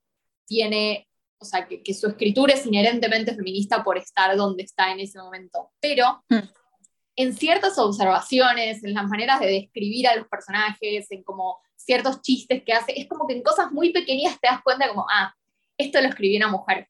tiene, 0.46 1.08
o 1.40 1.46
sea, 1.46 1.68
que, 1.68 1.94
su 1.94 2.08
escritura 2.08 2.54
es 2.54 2.66
inherentemente 2.66 3.34
feminista 3.34 3.84
por 3.84 3.98
estar 3.98 4.36
donde 4.36 4.64
está 4.64 4.92
en 4.92 5.00
ese 5.00 5.18
momento. 5.18 5.72
Pero 5.80 6.24
mm. 6.30 6.40
En 7.16 7.36
ciertas 7.36 7.78
observaciones, 7.78 8.84
en 8.84 8.94
las 8.94 9.06
maneras 9.08 9.40
de 9.40 9.48
describir 9.48 10.08
a 10.08 10.16
los 10.16 10.28
personajes, 10.28 11.08
en 11.12 11.24
como 11.24 11.60
ciertos 11.76 12.22
chistes 12.22 12.64
que 12.64 12.74
hace, 12.74 13.00
es 13.00 13.08
como 13.08 13.28
que 13.28 13.34
en 13.34 13.44
cosas 13.44 13.72
muy 13.72 13.92
pequeñas 13.92 14.40
te 14.40 14.48
das 14.48 14.62
cuenta 14.64 14.88
como, 14.88 15.06
ah, 15.10 15.34
esto 15.78 16.02
lo 16.02 16.08
escribió 16.08 16.38
una 16.38 16.48
mujer. 16.48 16.88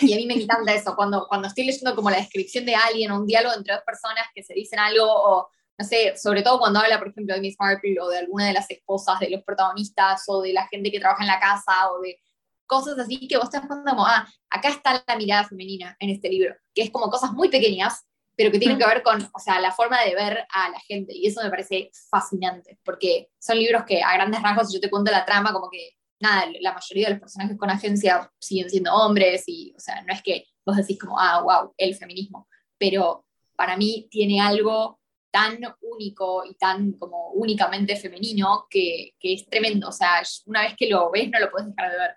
Y 0.00 0.14
a 0.14 0.16
mí 0.16 0.26
me 0.26 0.34
encanta 0.34 0.72
eso, 0.72 0.96
cuando, 0.96 1.26
cuando 1.28 1.48
estoy 1.48 1.64
leyendo 1.64 1.94
como 1.94 2.08
la 2.10 2.16
descripción 2.16 2.64
de 2.64 2.74
alguien 2.74 3.10
o 3.10 3.20
un 3.20 3.26
diálogo 3.26 3.54
entre 3.54 3.74
dos 3.74 3.82
personas 3.84 4.26
que 4.34 4.42
se 4.42 4.54
dicen 4.54 4.78
algo, 4.78 5.04
o 5.04 5.48
no 5.78 5.84
sé, 5.84 6.16
sobre 6.16 6.42
todo 6.42 6.58
cuando 6.58 6.80
habla, 6.80 6.98
por 6.98 7.08
ejemplo, 7.08 7.34
de 7.34 7.40
Miss 7.40 7.56
Marple 7.58 8.00
o 8.00 8.08
de 8.08 8.18
alguna 8.18 8.46
de 8.46 8.54
las 8.54 8.70
esposas 8.70 9.20
de 9.20 9.28
los 9.28 9.42
protagonistas 9.42 10.24
o 10.28 10.40
de 10.40 10.52
la 10.54 10.66
gente 10.68 10.90
que 10.90 11.00
trabaja 11.00 11.22
en 11.22 11.28
la 11.28 11.40
casa 11.40 11.92
o 11.92 12.00
de 12.00 12.18
cosas 12.66 12.98
así 12.98 13.28
que 13.28 13.36
vos 13.36 13.44
estás 13.44 13.60
pensando 13.60 13.90
como, 13.90 14.06
ah, 14.06 14.26
acá 14.48 14.68
está 14.68 15.04
la 15.06 15.16
mirada 15.16 15.44
femenina 15.44 15.96
en 16.00 16.10
este 16.10 16.28
libro, 16.30 16.54
que 16.74 16.82
es 16.82 16.90
como 16.90 17.10
cosas 17.10 17.32
muy 17.32 17.50
pequeñas, 17.50 18.06
pero 18.36 18.50
que 18.50 18.58
tienen 18.58 18.78
que 18.78 18.86
ver 18.86 19.02
con, 19.02 19.22
o 19.22 19.38
sea, 19.38 19.60
la 19.60 19.72
forma 19.72 20.02
de 20.02 20.14
ver 20.14 20.46
a 20.52 20.70
la 20.70 20.80
gente. 20.80 21.14
Y 21.14 21.26
eso 21.26 21.42
me 21.42 21.50
parece 21.50 21.90
fascinante, 22.10 22.78
porque 22.84 23.30
son 23.38 23.58
libros 23.58 23.84
que 23.84 24.02
a 24.02 24.14
grandes 24.14 24.42
rasgos, 24.42 24.68
si 24.68 24.74
yo 24.74 24.80
te 24.80 24.90
cuento 24.90 25.10
la 25.10 25.24
trama, 25.24 25.52
como 25.52 25.70
que 25.70 25.96
nada, 26.20 26.46
la 26.60 26.72
mayoría 26.72 27.06
de 27.06 27.14
los 27.14 27.20
personajes 27.20 27.56
con 27.58 27.70
agencia 27.70 28.30
siguen 28.38 28.70
siendo 28.70 28.92
hombres 28.94 29.44
y, 29.46 29.74
o 29.76 29.80
sea, 29.80 30.02
no 30.02 30.12
es 30.12 30.22
que 30.22 30.46
vos 30.64 30.76
decís 30.76 30.98
como, 30.98 31.18
ah, 31.18 31.42
wow, 31.42 31.74
el 31.76 31.94
feminismo, 31.94 32.48
pero 32.78 33.26
para 33.56 33.76
mí 33.76 34.08
tiene 34.10 34.40
algo 34.40 34.98
tan 35.30 35.58
único 35.80 36.44
y 36.44 36.54
tan 36.54 36.92
como 36.92 37.30
únicamente 37.32 37.96
femenino 37.96 38.66
que, 38.70 39.14
que 39.18 39.34
es 39.34 39.46
tremendo, 39.46 39.88
o 39.88 39.92
sea, 39.92 40.22
una 40.46 40.62
vez 40.62 40.74
que 40.76 40.88
lo 40.88 41.10
ves 41.10 41.28
no 41.30 41.40
lo 41.40 41.50
puedes 41.50 41.68
dejar 41.68 41.90
de 41.90 41.98
ver. 41.98 42.16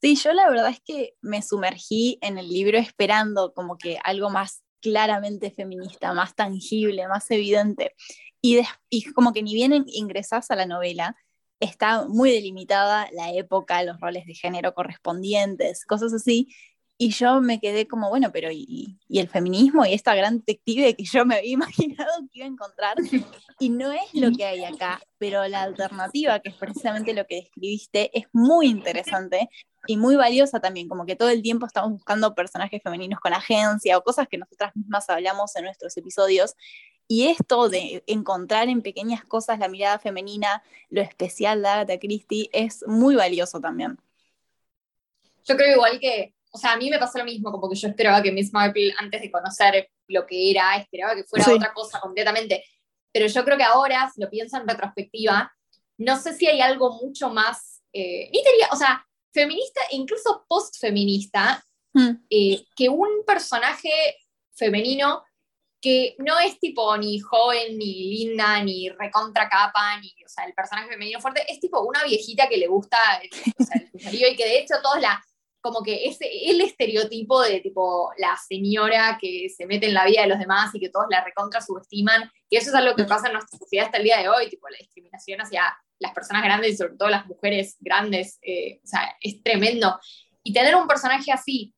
Sí, 0.00 0.16
yo 0.16 0.32
la 0.32 0.48
verdad 0.48 0.68
es 0.68 0.80
que 0.80 1.14
me 1.22 1.40
sumergí 1.40 2.18
en 2.20 2.38
el 2.38 2.48
libro 2.48 2.78
esperando 2.78 3.54
como 3.54 3.78
que 3.78 3.98
algo 4.04 4.28
más 4.28 4.63
claramente 4.84 5.50
feminista, 5.50 6.12
más 6.12 6.34
tangible, 6.34 7.08
más 7.08 7.30
evidente. 7.30 7.94
Y, 8.42 8.62
como 9.14 9.32
que 9.32 9.42
ni 9.42 9.54
bien 9.54 9.86
ingresás 9.86 10.50
a 10.50 10.56
la 10.56 10.66
novela, 10.66 11.16
está 11.58 12.06
muy 12.06 12.30
delimitada 12.30 13.08
la 13.12 13.32
época, 13.32 13.82
los 13.82 13.98
roles 13.98 14.26
de 14.26 14.34
género 14.34 14.74
correspondientes, 14.74 15.86
cosas 15.86 16.12
así. 16.12 16.54
Y 16.98 17.10
yo 17.10 17.40
me 17.40 17.60
quedé 17.60 17.88
como, 17.88 18.10
bueno, 18.10 18.30
pero 18.30 18.50
¿y, 18.52 18.98
el 19.08 19.28
feminismo 19.30 19.86
y 19.86 19.94
esta 19.94 20.14
gran 20.14 20.40
detective 20.40 20.94
que 20.94 21.04
yo 21.04 21.24
me 21.24 21.36
había 21.36 21.52
imaginado 21.54 22.12
que 22.30 22.40
iba 22.40 22.44
a 22.44 22.50
encontrar? 22.50 22.96
Y 23.58 23.70
no 23.70 23.90
es 23.90 24.12
lo 24.12 24.30
que 24.32 24.44
hay 24.44 24.64
acá, 24.64 25.00
pero 25.16 25.48
la 25.48 25.62
alternativa, 25.62 26.40
que 26.40 26.50
es 26.50 26.56
precisamente 26.56 27.14
lo 27.14 27.26
que 27.26 27.36
describiste, 27.36 28.10
es 28.16 28.26
muy 28.34 28.66
interesante 28.66 29.48
y 29.86 29.96
muy 29.96 30.16
valiosa 30.16 30.60
también, 30.60 30.88
como 30.88 31.06
que 31.06 31.16
todo 31.16 31.28
el 31.28 31.42
tiempo 31.42 31.66
estamos 31.66 31.90
buscando 31.90 32.34
personajes 32.34 32.82
femeninos 32.82 33.20
con 33.20 33.32
agencia 33.32 33.98
o 33.98 34.02
cosas 34.02 34.28
que 34.28 34.38
nosotras 34.38 34.74
mismas 34.74 35.08
hablamos 35.10 35.54
en 35.56 35.64
nuestros 35.64 35.96
episodios 35.96 36.54
y 37.06 37.26
esto 37.26 37.68
de 37.68 38.02
encontrar 38.06 38.68
en 38.68 38.82
pequeñas 38.82 39.24
cosas 39.24 39.58
la 39.58 39.68
mirada 39.68 39.98
femenina, 39.98 40.62
lo 40.88 41.02
especial 41.02 41.62
de 41.62 41.68
Agatha 41.68 41.98
Christie, 41.98 42.48
es 42.52 42.84
muy 42.86 43.14
valioso 43.14 43.60
también. 43.60 43.98
Yo 45.44 45.56
creo 45.56 45.74
igual 45.74 46.00
que, 46.00 46.34
o 46.50 46.58
sea, 46.58 46.72
a 46.72 46.76
mí 46.76 46.88
me 46.88 46.98
pasó 46.98 47.18
lo 47.18 47.24
mismo, 47.24 47.52
como 47.52 47.68
que 47.68 47.76
yo 47.76 47.88
esperaba 47.88 48.22
que 48.22 48.32
Miss 48.32 48.52
Marple, 48.52 48.94
antes 48.98 49.20
de 49.20 49.30
conocer 49.30 49.90
lo 50.08 50.26
que 50.26 50.50
era, 50.50 50.76
esperaba 50.76 51.14
que 51.14 51.24
fuera 51.24 51.52
otra 51.52 51.74
cosa 51.74 52.00
completamente. 52.00 52.64
Pero 53.12 53.26
yo 53.26 53.44
creo 53.44 53.58
que 53.58 53.64
ahora, 53.64 54.10
si 54.12 54.20
lo 54.22 54.30
pienso 54.30 54.56
en 54.56 54.66
retrospectiva, 54.66 55.52
no 55.98 56.16
sé 56.16 56.32
si 56.32 56.46
hay 56.46 56.60
algo 56.62 56.98
mucho 57.02 57.28
más, 57.28 57.82
eh, 57.92 58.30
ni 58.32 58.42
diría, 58.42 58.68
o 58.72 58.76
sea, 58.76 59.06
feminista 59.34 59.80
e 59.90 59.96
incluso 59.96 60.44
post-feminista, 60.48 61.62
mm. 61.92 62.10
eh, 62.30 62.64
que 62.74 62.88
un 62.88 63.24
personaje 63.26 64.16
femenino 64.54 65.24
que 65.82 66.14
no 66.18 66.38
es 66.38 66.58
tipo 66.58 66.96
ni 66.96 67.18
joven, 67.18 67.76
ni 67.76 68.16
linda, 68.16 68.62
ni 68.62 68.88
recontra 68.88 69.50
capa, 69.50 70.00
ni, 70.00 70.14
o 70.24 70.28
sea, 70.28 70.44
el 70.46 70.54
personaje 70.54 70.88
femenino 70.88 71.20
fuerte, 71.20 71.44
es 71.46 71.60
tipo 71.60 71.82
una 71.82 72.02
viejita 72.04 72.48
que 72.48 72.56
le 72.56 72.68
gusta 72.68 72.96
el, 73.20 73.28
o 73.58 74.10
y 74.10 74.36
que 74.36 74.46
de 74.46 74.58
hecho 74.60 74.76
todos 74.82 74.98
la, 75.02 75.22
como 75.64 75.82
que 75.82 76.04
es 76.04 76.18
el 76.20 76.60
estereotipo 76.60 77.40
de 77.40 77.60
tipo 77.60 78.12
la 78.18 78.36
señora 78.36 79.16
que 79.18 79.48
se 79.48 79.64
mete 79.64 79.86
en 79.86 79.94
la 79.94 80.04
vida 80.04 80.20
de 80.20 80.28
los 80.28 80.38
demás 80.38 80.74
y 80.74 80.78
que 80.78 80.90
todos 80.90 81.06
la 81.08 81.24
recontra 81.24 81.62
subestiman, 81.62 82.30
que 82.50 82.58
eso 82.58 82.68
es 82.68 82.74
algo 82.74 82.94
que 82.94 83.04
pasa 83.04 83.28
en 83.28 83.32
nuestra 83.32 83.58
sociedad 83.58 83.86
hasta 83.86 83.96
el 83.96 84.04
día 84.04 84.18
de 84.18 84.28
hoy, 84.28 84.50
tipo 84.50 84.68
la 84.68 84.76
discriminación 84.76 85.40
hacia 85.40 85.74
las 86.00 86.12
personas 86.12 86.42
grandes 86.42 86.74
y 86.74 86.76
sobre 86.76 86.96
todo 86.98 87.08
las 87.08 87.24
mujeres 87.24 87.78
grandes, 87.80 88.38
eh, 88.42 88.78
o 88.84 88.86
sea, 88.86 89.16
es 89.22 89.42
tremendo. 89.42 89.98
Y 90.42 90.52
tener 90.52 90.76
un 90.76 90.86
personaje 90.86 91.32
así, 91.32 91.72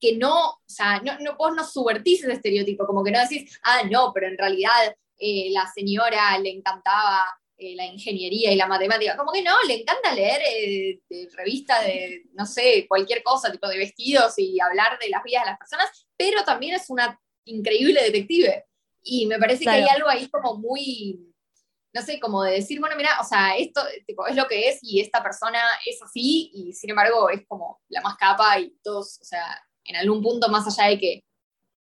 que 0.00 0.16
no, 0.16 0.50
o 0.50 0.62
sea, 0.64 1.00
no, 1.00 1.18
no, 1.18 1.36
vos 1.36 1.56
no 1.56 1.64
subvertís 1.66 2.22
ese 2.22 2.34
estereotipo, 2.34 2.86
como 2.86 3.02
que 3.02 3.10
no 3.10 3.18
decís, 3.18 3.58
ah, 3.64 3.82
no, 3.90 4.12
pero 4.14 4.28
en 4.28 4.38
realidad 4.38 4.94
eh, 5.18 5.50
la 5.50 5.66
señora 5.74 6.38
le 6.38 6.50
encantaba 6.50 7.26
eh, 7.62 7.76
la 7.76 7.86
ingeniería 7.86 8.50
y 8.52 8.56
la 8.56 8.66
matemática, 8.66 9.16
como 9.16 9.30
que 9.30 9.42
no, 9.42 9.54
le 9.68 9.82
encanta 9.82 10.12
leer 10.12 10.40
eh, 10.44 11.00
revistas 11.36 11.84
de, 11.84 12.24
no 12.32 12.44
sé, 12.44 12.86
cualquier 12.88 13.22
cosa, 13.22 13.52
tipo 13.52 13.68
de 13.68 13.78
vestidos 13.78 14.34
y 14.36 14.60
hablar 14.60 14.98
de 14.98 15.08
las 15.08 15.22
vidas 15.22 15.44
de 15.44 15.50
las 15.50 15.58
personas, 15.58 16.06
pero 16.16 16.42
también 16.42 16.74
es 16.74 16.90
una 16.90 17.20
increíble 17.44 18.02
detective. 18.02 18.64
Y 19.02 19.26
me 19.26 19.38
parece 19.38 19.64
que 19.64 19.70
hay 19.70 19.86
algo 19.88 20.08
ahí 20.08 20.28
como 20.28 20.56
muy, 20.56 21.32
no 21.92 22.02
sé, 22.02 22.18
como 22.18 22.42
de 22.42 22.54
decir, 22.54 22.80
bueno, 22.80 22.96
mira, 22.96 23.20
o 23.20 23.24
sea, 23.24 23.56
esto 23.56 23.80
tipo, 24.06 24.26
es 24.26 24.34
lo 24.34 24.48
que 24.48 24.68
es 24.68 24.80
y 24.82 25.00
esta 25.00 25.22
persona 25.22 25.60
es 25.86 26.02
así 26.02 26.50
y 26.52 26.72
sin 26.72 26.90
embargo 26.90 27.30
es 27.30 27.46
como 27.46 27.80
la 27.88 28.00
más 28.00 28.16
capa 28.16 28.58
y 28.58 28.76
todos, 28.82 29.20
o 29.20 29.24
sea, 29.24 29.44
en 29.84 29.96
algún 29.96 30.20
punto, 30.20 30.48
más 30.48 30.66
allá 30.66 30.90
de 30.90 30.98
que, 30.98 31.24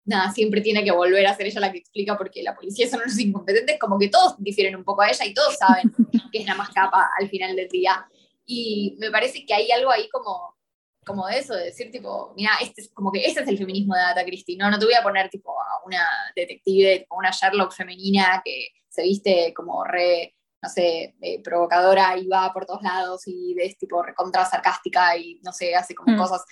nada, 0.06 0.30
siempre 0.32 0.60
tiene 0.60 0.84
que 0.84 0.92
volver 0.92 1.26
a 1.26 1.34
ser 1.34 1.46
ella 1.46 1.60
la 1.60 1.72
que 1.72 1.78
explica 1.78 2.16
porque 2.16 2.42
la 2.42 2.54
policía 2.54 2.88
son 2.88 3.00
unos 3.00 3.18
incompetentes, 3.18 3.78
como 3.78 3.98
que 3.98 4.08
todos 4.08 4.36
difieren 4.38 4.76
un 4.76 4.84
poco 4.84 5.02
a 5.02 5.10
ella 5.10 5.24
y 5.26 5.34
todos 5.34 5.56
saben 5.56 5.92
que 6.32 6.38
es 6.38 6.46
la 6.46 6.54
más 6.54 6.70
capa 6.70 7.10
al 7.20 7.28
final 7.28 7.54
del 7.54 7.68
día. 7.68 8.06
Y 8.46 8.96
me 8.98 9.10
parece 9.10 9.44
que 9.44 9.52
hay 9.52 9.70
algo 9.72 9.90
ahí 9.90 10.08
como, 10.08 10.56
como 11.04 11.26
de 11.26 11.38
eso, 11.38 11.54
de 11.54 11.64
decir 11.64 11.90
tipo, 11.90 12.32
mira, 12.36 12.52
este 12.62 12.82
es 12.82 12.90
como 12.92 13.10
que 13.10 13.24
ese 13.24 13.40
es 13.40 13.48
el 13.48 13.58
feminismo 13.58 13.94
de 13.94 14.00
Data 14.00 14.24
Christie, 14.24 14.56
no, 14.56 14.70
no 14.70 14.78
te 14.78 14.84
voy 14.84 14.94
a 14.94 15.02
poner 15.02 15.28
tipo 15.28 15.52
a 15.60 15.84
una 15.84 16.06
detective, 16.34 17.06
a 17.10 17.14
una 17.16 17.30
Sherlock 17.32 17.72
femenina 17.72 18.40
que 18.44 18.68
se 18.88 19.02
viste 19.02 19.52
como 19.52 19.84
re 19.84 20.36
no 20.62 20.68
sé, 20.68 21.14
eh, 21.20 21.42
provocadora 21.42 22.16
y 22.18 22.26
va 22.26 22.52
por 22.52 22.66
todos 22.66 22.82
lados 22.82 23.22
y 23.26 23.54
es 23.60 23.78
tipo 23.78 24.02
recontra 24.02 24.44
sarcástica 24.44 25.16
y 25.16 25.40
no 25.44 25.52
sé, 25.52 25.74
hace 25.74 25.94
como 25.94 26.14
mm. 26.14 26.18
cosas. 26.18 26.44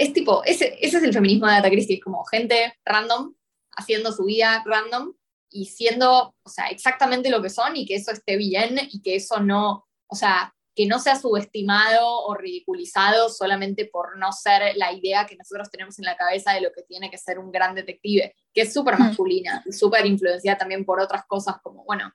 Es 0.00 0.14
tipo, 0.14 0.42
ese, 0.44 0.78
ese 0.80 0.96
es 0.96 1.02
el 1.02 1.12
feminismo 1.12 1.46
de 1.46 1.52
Agatha 1.52 1.68
Christie, 1.68 1.96
es 1.96 2.02
como 2.02 2.24
gente 2.24 2.72
random 2.86 3.34
haciendo 3.76 4.12
su 4.12 4.24
vida 4.24 4.62
random 4.64 5.12
y 5.50 5.66
siendo, 5.66 6.34
o 6.42 6.48
sea, 6.48 6.68
exactamente 6.68 7.28
lo 7.28 7.42
que 7.42 7.50
son 7.50 7.76
y 7.76 7.84
que 7.84 7.96
eso 7.96 8.10
esté 8.10 8.38
bien 8.38 8.78
y 8.90 9.02
que 9.02 9.16
eso 9.16 9.40
no, 9.40 9.86
o 10.06 10.16
sea, 10.16 10.54
que 10.74 10.86
no 10.86 11.00
sea 11.00 11.16
subestimado 11.16 12.06
o 12.24 12.34
ridiculizado 12.34 13.28
solamente 13.28 13.84
por 13.92 14.16
no 14.16 14.32
ser 14.32 14.74
la 14.76 14.90
idea 14.90 15.26
que 15.26 15.36
nosotros 15.36 15.70
tenemos 15.70 15.98
en 15.98 16.06
la 16.06 16.16
cabeza 16.16 16.54
de 16.54 16.62
lo 16.62 16.72
que 16.72 16.82
tiene 16.82 17.10
que 17.10 17.18
ser 17.18 17.38
un 17.38 17.52
gran 17.52 17.74
detective, 17.74 18.34
que 18.54 18.62
es 18.62 18.72
súper 18.72 18.98
masculina 18.98 19.62
y 19.66 19.72
súper 19.72 20.06
influenciada 20.06 20.56
también 20.56 20.86
por 20.86 20.98
otras 20.98 21.26
cosas 21.26 21.56
como, 21.62 21.84
bueno, 21.84 22.10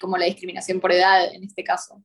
como 0.00 0.16
la 0.16 0.24
discriminación 0.24 0.80
por 0.80 0.90
edad 0.90 1.32
en 1.32 1.44
este 1.44 1.62
caso. 1.62 2.02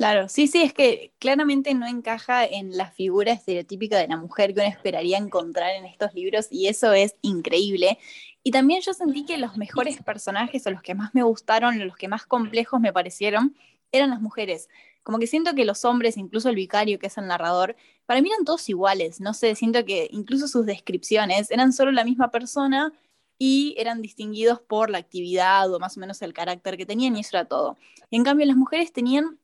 Claro, 0.00 0.30
sí, 0.30 0.46
sí, 0.46 0.62
es 0.62 0.72
que 0.72 1.12
claramente 1.18 1.74
no 1.74 1.86
encaja 1.86 2.46
en 2.46 2.74
la 2.74 2.90
figura 2.90 3.32
estereotípica 3.34 3.98
de 3.98 4.08
la 4.08 4.16
mujer 4.16 4.54
que 4.54 4.60
uno 4.60 4.68
esperaría 4.70 5.18
encontrar 5.18 5.72
en 5.76 5.84
estos 5.84 6.14
libros 6.14 6.46
y 6.50 6.68
eso 6.68 6.94
es 6.94 7.16
increíble. 7.20 7.98
Y 8.42 8.50
también 8.50 8.80
yo 8.80 8.94
sentí 8.94 9.26
que 9.26 9.36
los 9.36 9.58
mejores 9.58 10.02
personajes 10.02 10.66
o 10.66 10.70
los 10.70 10.80
que 10.80 10.94
más 10.94 11.14
me 11.14 11.22
gustaron, 11.22 11.78
los 11.86 11.98
que 11.98 12.08
más 12.08 12.24
complejos 12.24 12.80
me 12.80 12.94
parecieron, 12.94 13.54
eran 13.92 14.08
las 14.08 14.22
mujeres. 14.22 14.70
Como 15.02 15.18
que 15.18 15.26
siento 15.26 15.54
que 15.54 15.66
los 15.66 15.84
hombres, 15.84 16.16
incluso 16.16 16.48
el 16.48 16.56
vicario, 16.56 16.98
que 16.98 17.08
es 17.08 17.18
el 17.18 17.26
narrador, 17.26 17.76
para 18.06 18.22
mí 18.22 18.30
eran 18.30 18.46
todos 18.46 18.70
iguales, 18.70 19.20
no 19.20 19.34
sé, 19.34 19.54
siento 19.54 19.84
que 19.84 20.08
incluso 20.12 20.48
sus 20.48 20.64
descripciones 20.64 21.50
eran 21.50 21.74
solo 21.74 21.92
la 21.92 22.04
misma 22.04 22.30
persona 22.30 22.90
y 23.38 23.74
eran 23.76 24.00
distinguidos 24.00 24.62
por 24.62 24.88
la 24.88 24.96
actividad 24.96 25.70
o 25.70 25.78
más 25.78 25.98
o 25.98 26.00
menos 26.00 26.22
el 26.22 26.32
carácter 26.32 26.78
que 26.78 26.86
tenían 26.86 27.16
y 27.16 27.20
eso 27.20 27.36
era 27.36 27.44
todo. 27.44 27.76
en 28.10 28.24
cambio 28.24 28.46
las 28.46 28.56
mujeres 28.56 28.94
tenían 28.94 29.38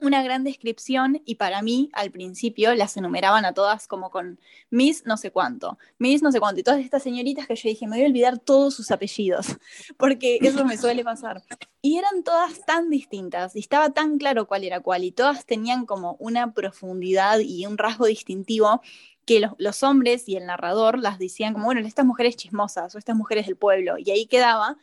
una 0.00 0.22
gran 0.22 0.44
descripción 0.44 1.22
y 1.24 1.36
para 1.36 1.62
mí 1.62 1.90
al 1.92 2.10
principio 2.10 2.74
las 2.74 2.96
enumeraban 2.96 3.44
a 3.44 3.52
todas 3.52 3.86
como 3.86 4.10
con 4.10 4.40
Miss 4.70 5.04
no 5.06 5.16
sé 5.16 5.30
cuánto, 5.30 5.78
Miss 5.98 6.22
no 6.22 6.32
sé 6.32 6.40
cuánto, 6.40 6.60
y 6.60 6.64
todas 6.64 6.80
estas 6.80 7.02
señoritas 7.02 7.46
que 7.46 7.56
yo 7.56 7.68
dije, 7.68 7.86
me 7.86 7.96
voy 7.96 8.04
a 8.04 8.08
olvidar 8.08 8.38
todos 8.38 8.74
sus 8.74 8.90
apellidos, 8.90 9.46
porque 9.96 10.38
eso 10.40 10.64
me 10.64 10.76
suele 10.76 11.04
pasar. 11.04 11.42
Y 11.80 11.98
eran 11.98 12.22
todas 12.22 12.64
tan 12.64 12.90
distintas 12.90 13.54
y 13.56 13.60
estaba 13.60 13.90
tan 13.90 14.18
claro 14.18 14.46
cuál 14.46 14.64
era 14.64 14.80
cuál 14.80 15.04
y 15.04 15.12
todas 15.12 15.44
tenían 15.46 15.86
como 15.86 16.16
una 16.18 16.52
profundidad 16.54 17.38
y 17.40 17.66
un 17.66 17.78
rasgo 17.78 18.06
distintivo 18.06 18.80
que 19.26 19.40
los, 19.40 19.52
los 19.58 19.82
hombres 19.82 20.28
y 20.28 20.36
el 20.36 20.46
narrador 20.46 20.98
las 20.98 21.18
decían 21.18 21.54
como, 21.54 21.66
bueno, 21.66 21.80
estas 21.86 22.04
mujeres 22.04 22.36
chismosas 22.36 22.94
o 22.94 22.98
estas 22.98 23.16
mujeres 23.16 23.46
del 23.46 23.56
pueblo, 23.56 23.96
y 23.98 24.10
ahí 24.10 24.26
quedaba. 24.26 24.76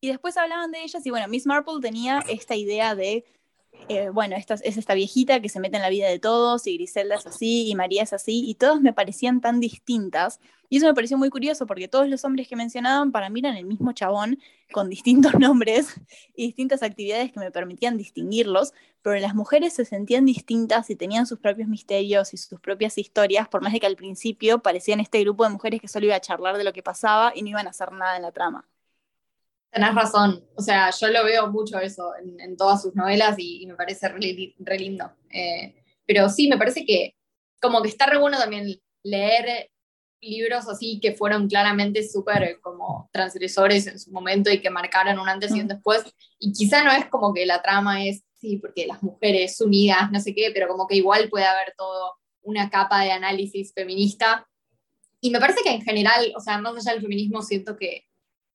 Y 0.00 0.08
después 0.08 0.36
hablaban 0.36 0.70
de 0.70 0.82
ellas 0.82 1.04
y 1.04 1.10
bueno, 1.10 1.28
Miss 1.28 1.46
Marple 1.46 1.74
tenía 1.80 2.24
esta 2.28 2.56
idea 2.56 2.94
de 2.94 3.24
eh, 3.88 4.08
bueno, 4.10 4.36
esta, 4.36 4.54
es 4.54 4.76
esta 4.76 4.94
viejita 4.94 5.40
que 5.40 5.48
se 5.48 5.60
mete 5.60 5.76
en 5.76 5.82
la 5.82 5.90
vida 5.90 6.08
de 6.08 6.18
todos, 6.18 6.66
y 6.66 6.76
Griselda 6.76 7.16
es 7.16 7.26
así, 7.26 7.68
y 7.68 7.74
María 7.74 8.02
es 8.02 8.12
así, 8.12 8.48
y 8.48 8.54
todas 8.54 8.80
me 8.80 8.92
parecían 8.92 9.40
tan 9.40 9.60
distintas. 9.60 10.40
Y 10.70 10.78
eso 10.78 10.86
me 10.86 10.94
pareció 10.94 11.18
muy 11.18 11.30
curioso, 11.30 11.66
porque 11.66 11.88
todos 11.88 12.08
los 12.08 12.24
hombres 12.24 12.48
que 12.48 12.56
mencionaban 12.56 13.12
para 13.12 13.28
mí 13.28 13.40
eran 13.40 13.56
el 13.56 13.66
mismo 13.66 13.92
chabón, 13.92 14.38
con 14.72 14.88
distintos 14.88 15.34
nombres 15.38 16.00
y 16.34 16.46
distintas 16.46 16.82
actividades 16.82 17.32
que 17.32 17.40
me 17.40 17.50
permitían 17.50 17.96
distinguirlos, 17.96 18.72
pero 19.02 19.20
las 19.20 19.34
mujeres 19.34 19.74
se 19.74 19.84
sentían 19.84 20.24
distintas 20.24 20.88
y 20.90 20.96
tenían 20.96 21.26
sus 21.26 21.38
propios 21.38 21.68
misterios 21.68 22.32
y 22.34 22.38
sus 22.38 22.60
propias 22.60 22.96
historias, 22.98 23.48
por 23.48 23.62
más 23.62 23.72
de 23.72 23.80
que 23.80 23.86
al 23.86 23.96
principio 23.96 24.60
parecían 24.60 25.00
este 25.00 25.20
grupo 25.20 25.44
de 25.44 25.50
mujeres 25.50 25.80
que 25.80 25.88
solo 25.88 26.06
iba 26.06 26.16
a 26.16 26.20
charlar 26.20 26.56
de 26.58 26.64
lo 26.64 26.72
que 26.72 26.82
pasaba 26.82 27.32
y 27.34 27.42
no 27.42 27.50
iban 27.50 27.66
a 27.66 27.70
hacer 27.70 27.92
nada 27.92 28.16
en 28.16 28.22
la 28.22 28.32
trama. 28.32 28.66
Tenés 29.74 29.92
razón, 29.92 30.44
o 30.54 30.62
sea, 30.62 30.90
yo 30.90 31.08
lo 31.08 31.24
veo 31.24 31.50
mucho 31.50 31.80
eso 31.80 32.12
en, 32.38 32.56
todas 32.56 32.80
sus 32.80 32.94
novelas 32.94 33.34
y, 33.38 33.66
me 33.66 33.74
parece 33.74 34.08
re, 34.08 34.78
lindo. 34.78 35.10
Eh, 35.30 35.74
pero 36.06 36.28
sí, 36.28 36.46
me 36.46 36.56
parece 36.56 36.86
que 36.86 37.16
como 37.60 37.82
que 37.82 37.88
está 37.88 38.06
re 38.06 38.18
bueno 38.18 38.38
también 38.38 38.80
leer 39.02 39.70
libros 40.20 40.68
así 40.68 41.00
que 41.00 41.12
fueron 41.12 41.48
claramente 41.48 42.06
súper 42.08 42.60
como 42.60 43.10
transgresores 43.12 43.88
en 43.88 43.98
su 43.98 44.12
momento 44.12 44.48
y 44.48 44.60
que 44.60 44.70
marcaron 44.70 45.18
un 45.18 45.28
antes 45.28 45.52
y 45.52 45.60
un 45.60 45.66
después. 45.66 46.04
Y 46.38 46.52
quizá 46.52 46.84
no 46.84 46.92
es 46.92 47.06
como 47.06 47.34
que 47.34 47.44
la 47.44 47.60
trama 47.60 48.04
es, 48.04 48.22
sí, 48.34 48.58
porque 48.58 48.86
las 48.86 49.02
mujeres 49.02 49.60
unidas, 49.60 50.08
no 50.12 50.20
sé 50.20 50.36
qué, 50.36 50.52
pero 50.54 50.68
como 50.68 50.86
que 50.86 50.94
igual 50.94 51.28
puede 51.28 51.46
haber 51.46 51.74
todo 51.76 52.12
una 52.42 52.70
capa 52.70 53.02
de 53.02 53.10
análisis 53.10 53.72
feminista. 53.74 54.46
Y 55.20 55.30
me 55.30 55.40
parece 55.40 55.62
que 55.64 55.70
en 55.70 55.82
general, 55.82 56.32
o 56.36 56.40
sea, 56.40 56.58
más 56.58 56.76
allá 56.76 56.92
del 56.92 57.02
feminismo, 57.02 57.42
siento 57.42 57.76
que 57.76 58.04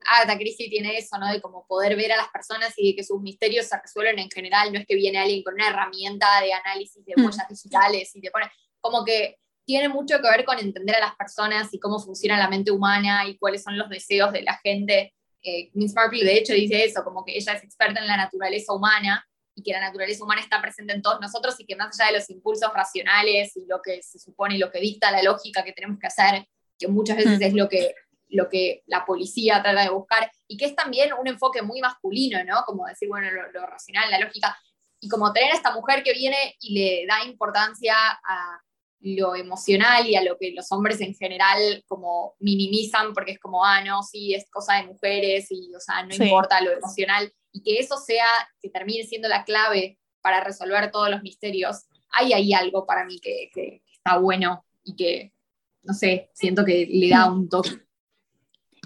Agatha 0.06 0.38
Christie 0.38 0.70
tiene 0.70 0.98
eso, 0.98 1.18
¿no? 1.18 1.32
De 1.32 1.42
como 1.42 1.66
poder 1.68 1.96
ver 1.96 2.12
a 2.14 2.18
las 2.18 2.30
personas 2.30 2.74
y 2.78 2.90
de 2.90 2.96
que 2.96 3.04
sus 3.04 3.22
misterios 3.22 3.68
se 3.68 3.80
resuelven 3.80 4.20
en 4.20 4.30
general, 4.30 4.72
no 4.72 4.80
es 4.80 4.86
que 4.86 4.96
viene 4.96 5.20
alguien 5.20 5.44
con 5.44 5.54
una 5.56 5.70
herramienta 5.70 6.42
de 6.42 6.54
análisis 6.54 7.04
de 7.06 7.14
mm. 7.16 7.26
huellas 7.26 7.48
digitales 7.50 8.16
y 8.16 8.22
te 8.22 8.32
pone, 8.32 8.50
como 8.80 9.04
que 9.04 9.38
tiene 9.66 9.90
mucho 9.90 10.20
que 10.20 10.30
ver 10.30 10.46
con 10.46 10.58
entender 10.58 10.96
a 10.96 11.00
las 11.00 11.16
personas 11.16 11.72
y 11.74 11.80
cómo 11.80 12.00
funciona 12.00 12.38
la 12.38 12.50
mente 12.50 12.72
humana 12.72 13.28
y 13.28 13.38
cuáles 13.38 13.62
son 13.62 13.78
los 13.78 13.90
deseos 13.90 14.32
de 14.32 14.42
la 14.42 14.58
gente. 14.64 15.14
Eh, 15.44 15.70
Miss 15.74 15.94
Marple 15.94 16.24
de 16.24 16.38
hecho 16.38 16.54
dice 16.54 16.84
eso, 16.84 17.04
como 17.04 17.24
que 17.24 17.38
ella 17.38 17.54
es 17.54 17.64
experta 17.64 18.00
en 18.00 18.08
la 18.08 18.18
naturaleza 18.18 18.74
humana 18.74 19.24
y 19.54 19.62
que 19.62 19.72
la 19.72 19.80
naturaleza 19.80 20.24
humana 20.24 20.42
está 20.42 20.62
presente 20.62 20.94
en 20.94 21.02
todos 21.02 21.20
nosotros 21.22 21.56
y 21.60 21.66
que 21.66 21.76
más 21.76 22.00
allá 22.00 22.12
de 22.12 22.18
los 22.18 22.30
impulsos 22.30 22.72
racionales 22.74 23.56
y 23.58 23.66
lo 23.68 23.80
que 23.82 24.02
se 24.02 24.18
supone 24.18 24.56
y 24.56 24.58
lo 24.58 24.72
que 24.72 24.80
dicta 24.80 25.12
la 25.12 25.22
lógica 25.22 25.64
que 25.64 25.74
tenemos 25.74 26.00
que 26.00 26.08
hacer, 26.08 26.48
que 26.78 26.88
muchas 26.88 27.18
veces 27.18 27.40
mm. 27.40 27.44
es 27.44 27.54
lo 27.54 27.70
que 27.70 27.94
lo 28.30 28.48
que 28.48 28.84
la 28.86 29.06
policía 29.06 29.62
trata 29.62 29.82
de 29.82 29.90
buscar, 29.90 30.32
y 30.48 30.58
que 30.58 30.66
es 30.66 30.76
también 30.76 31.12
un 31.14 31.28
enfoque 31.28 31.62
muy 31.62 31.82
masculino, 31.82 32.44
¿no? 32.44 32.64
Como 32.66 32.86
decir, 32.86 33.10
bueno, 33.10 33.28
lo, 33.32 33.66
racional, 33.66 34.10
la 34.10 34.20
lógica, 34.20 34.58
y 35.00 35.10
como 35.10 35.34
tener 35.34 35.52
a 35.52 35.56
esta 35.56 35.74
mujer 35.74 36.04
que 36.04 36.14
viene 36.14 36.56
y 36.60 36.74
le 36.74 37.06
da 37.08 37.24
importancia 37.24 37.96
a 37.96 38.62
lo 39.02 39.36
emocional 39.36 40.06
y 40.08 40.16
a 40.16 40.24
lo 40.24 40.38
que 40.38 40.52
los 40.52 40.72
hombres 40.72 41.00
en 41.00 41.16
general 41.16 41.84
como 41.88 42.36
minimizan, 42.40 43.14
porque 43.14 43.32
es 43.32 43.40
como, 43.40 43.64
ah, 43.64 43.82
no, 43.82 44.04
sí, 44.04 44.34
es 44.34 44.50
cosa 44.50 44.76
de 44.76 44.88
mujeres, 44.88 45.48
y, 45.50 45.74
o 45.74 45.80
sea, 45.80 46.04
no 46.04 46.14
importa 46.14 46.62
lo 46.62 46.72
emocional, 46.72 47.34
y 47.52 47.64
que 47.64 47.80
eso 47.80 47.98
sea, 47.98 48.28
que 48.62 48.70
termine 48.70 49.06
siendo 49.06 49.28
la 49.28 49.44
clave 49.44 49.98
para 50.22 50.44
resolver 50.44 50.92
todos 50.92 51.10
los 51.10 51.24
misterios, 51.24 51.86
hay 52.12 52.34
ahí 52.34 52.54
algo 52.54 52.86
para 52.86 53.06
mí 53.06 53.20
que, 53.20 53.50
que 53.54 53.84
está 53.92 54.18
bueno 54.18 54.66
y 54.84 54.96
que, 54.96 55.34
no 55.84 55.94
sé, 55.94 56.30
siento 56.34 56.66
que 56.66 56.88
le 56.90 57.10
da 57.10 57.32
un 57.32 57.48
toque. 57.48 57.89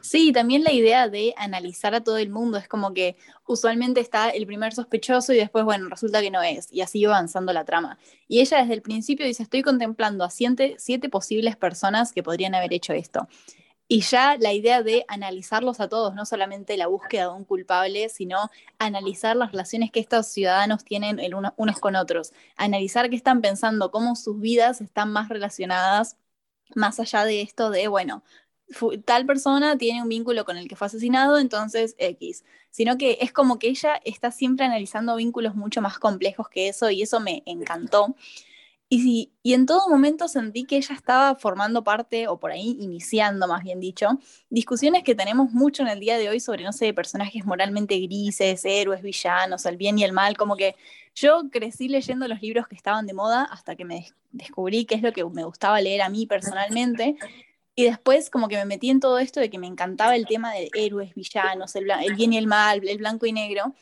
Sí, 0.04 0.34
también 0.34 0.66
la 0.66 0.74
idea 0.74 1.08
de 1.08 1.34
analizar 1.38 1.96
a 1.96 2.04
todo 2.04 2.18
el 2.18 2.30
mundo 2.30 2.58
es 2.58 2.68
como 2.68 2.94
que 2.94 3.16
usualmente 3.48 4.02
está 4.02 4.30
el 4.32 4.46
primer 4.46 4.74
sospechoso 4.74 5.32
y 5.32 5.38
después, 5.38 5.64
bueno, 5.64 5.88
resulta 5.88 6.22
que 6.22 6.30
no 6.30 6.42
es, 6.44 6.68
y 6.74 6.82
así 6.82 7.06
va 7.06 7.14
avanzando 7.16 7.54
la 7.54 7.64
trama. 7.64 7.98
Y 8.28 8.42
ella 8.42 8.58
desde 8.60 8.74
el 8.74 8.82
principio 8.82 9.26
dice, 9.26 9.44
estoy 9.44 9.62
contemplando 9.62 10.26
a 10.26 10.30
siete, 10.30 10.76
posibles 11.10 11.56
personas 11.56 12.12
que 12.12 12.22
podrían 12.22 12.54
haber 12.54 12.74
hecho 12.74 12.92
esto. 12.92 13.30
Y 13.88 14.02
ya 14.02 14.38
la 14.40 14.54
idea 14.54 14.84
de 14.84 15.06
analizarlos 15.08 15.80
a 15.80 15.88
todos, 15.90 16.16
no 16.16 16.26
solamente 16.26 16.78
la 16.78 16.88
búsqueda 16.88 17.24
de 17.28 17.34
un 17.34 17.46
culpable, 17.46 18.10
sino 18.10 18.50
analizar 18.80 19.38
las 19.38 19.52
relaciones 19.52 19.92
que 19.92 20.02
estos 20.02 20.28
ciudadanos 20.28 20.84
tienen 20.84 21.20
unos 21.58 21.80
con 21.80 21.96
otros, 21.96 22.34
analizar 22.58 23.10
qué 23.10 23.16
están 23.16 23.42
pensando, 23.42 23.92
cómo 23.92 24.16
sus 24.18 24.40
vidas 24.42 24.82
están 24.82 25.14
más 25.14 25.30
relacionadas 25.30 26.18
más 26.76 27.00
allá 27.00 27.26
de 27.26 27.42
esto 27.42 27.70
de, 27.70 27.88
bueno, 27.88 28.24
tal 29.06 29.26
persona 29.26 29.78
tiene 29.78 30.02
un 30.02 30.10
vínculo 30.10 30.46
con 30.46 30.58
el 30.58 30.68
que 30.68 30.76
fue 30.76 30.88
asesinado, 30.88 31.38
entonces 31.38 31.96
X. 31.98 32.44
Sino 32.72 32.98
que 32.98 33.18
es 33.22 33.32
como 33.32 33.60
que 33.60 33.68
ella 33.68 34.02
está 34.04 34.32
siempre 34.32 34.66
analizando 34.66 35.16
vínculos 35.16 35.56
mucho 35.56 35.82
más 35.82 36.00
complejos 36.00 36.50
que 36.50 36.68
eso 36.70 36.90
y 36.90 37.02
eso 37.02 37.20
me 37.20 37.44
encantó. 37.46 38.16
Y, 38.90 39.32
y 39.42 39.54
en 39.54 39.66
todo 39.66 39.90
momento 39.90 40.28
sentí 40.28 40.66
que 40.66 40.78
ella 40.78 40.94
estaba 40.94 41.36
formando 41.36 41.84
parte, 41.84 42.28
o 42.28 42.40
por 42.40 42.52
ahí 42.52 42.78
iniciando 42.80 43.48
más 43.48 43.64
bien 43.64 43.80
dicho, 43.80 44.20
discusiones 44.50 45.04
que 45.04 45.16
tenemos 45.16 45.52
mucho 45.52 45.82
en 45.82 45.90
el 45.90 46.00
día 46.00 46.18
de 46.18 46.30
hoy 46.30 46.40
sobre, 46.40 46.64
no 46.64 46.74
sé, 46.74 46.94
personajes 46.94 47.44
moralmente 47.44 47.98
grises, 48.00 48.64
héroes, 48.66 49.02
villanos, 49.02 49.66
el 49.66 49.78
bien 49.78 49.98
y 49.98 50.04
el 50.04 50.12
mal, 50.12 50.38
como 50.38 50.56
que 50.56 50.76
yo 51.16 51.50
crecí 51.52 51.88
leyendo 51.88 52.28
los 52.28 52.42
libros 52.42 52.68
que 52.68 52.76
estaban 52.76 53.08
de 53.08 53.14
moda 53.14 53.44
hasta 53.46 53.76
que 53.76 53.86
me 53.86 54.08
descubrí 54.32 54.86
qué 54.86 54.96
es 54.96 55.02
lo 55.02 55.12
que 55.12 55.24
me 55.26 55.44
gustaba 55.44 55.80
leer 55.80 56.02
a 56.02 56.10
mí 56.10 56.26
personalmente 56.26 57.18
y 57.76 57.86
después 57.86 58.30
como 58.30 58.48
que 58.48 58.58
me 58.58 58.66
metí 58.66 58.90
en 58.90 59.00
todo 59.00 59.18
esto 59.18 59.40
de 59.40 59.50
que 59.50 59.58
me 59.58 59.68
encantaba 59.68 60.16
el 60.16 60.28
tema 60.28 60.54
de 60.54 60.70
héroes, 60.76 61.14
villanos, 61.16 61.76
el, 61.76 61.88
bien 62.16 62.34
y 62.34 62.38
el 62.38 62.48
mal, 62.48 62.88
el 62.88 62.98
blanco 62.98 63.26
y 63.26 63.32
negro. 63.32 63.74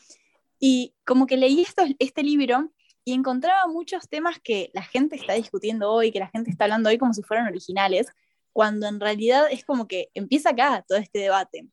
Y 0.59 0.93
como 1.05 1.27
que 1.27 1.37
leí 1.37 1.61
esto, 1.61 1.83
este 1.99 2.23
libro 2.23 2.71
y 3.03 3.13
encontraba 3.13 3.67
muchos 3.67 4.07
temas 4.07 4.39
que 4.39 4.69
la 4.73 4.83
gente 4.83 5.15
está 5.15 5.33
discutiendo 5.33 5.91
hoy, 5.91 6.11
que 6.11 6.19
la 6.19 6.29
gente 6.29 6.51
está 6.51 6.65
hablando 6.65 6.89
hoy 6.89 6.97
como 6.97 7.13
si 7.13 7.23
fueran 7.23 7.47
originales, 7.47 8.07
cuando 8.53 8.87
en 8.87 8.99
realidad 8.99 9.47
es 9.49 9.65
como 9.65 9.87
que 9.87 10.09
empieza 10.13 10.51
acá 10.51 10.85
todo 10.87 10.97
este 10.97 11.19
debate 11.19 11.67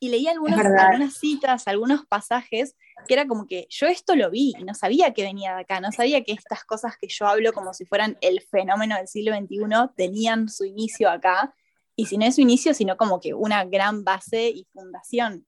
y 0.00 0.10
leí 0.10 0.28
algunas, 0.28 0.64
algunas 0.64 1.14
citas, 1.14 1.66
algunos 1.66 2.06
pasajes, 2.06 2.76
que 3.06 3.14
era 3.14 3.26
como 3.26 3.46
que 3.46 3.66
yo 3.70 3.86
esto 3.86 4.14
lo 4.14 4.30
vi 4.30 4.54
y 4.58 4.64
no 4.64 4.74
sabía 4.74 5.12
que 5.12 5.22
venía 5.22 5.54
de 5.54 5.62
acá, 5.62 5.80
no 5.80 5.92
sabía 5.92 6.22
que 6.22 6.32
estas 6.32 6.64
cosas 6.64 6.96
que 7.00 7.08
yo 7.08 7.26
hablo 7.26 7.52
como 7.52 7.74
si 7.74 7.84
fueran 7.84 8.16
el 8.20 8.40
fenómeno 8.42 8.96
del 8.96 9.08
siglo 9.08 9.34
XXI 9.36 9.94
tenían 9.96 10.48
su 10.48 10.64
inicio 10.64 11.10
acá, 11.10 11.54
y 11.98 12.06
si 12.06 12.16
no 12.16 12.26
es 12.26 12.36
su 12.36 12.42
inicio, 12.42 12.74
sino 12.74 12.96
como 12.96 13.18
que 13.18 13.34
una 13.34 13.64
gran 13.64 14.04
base 14.04 14.50
y 14.50 14.64
fundación. 14.72 15.44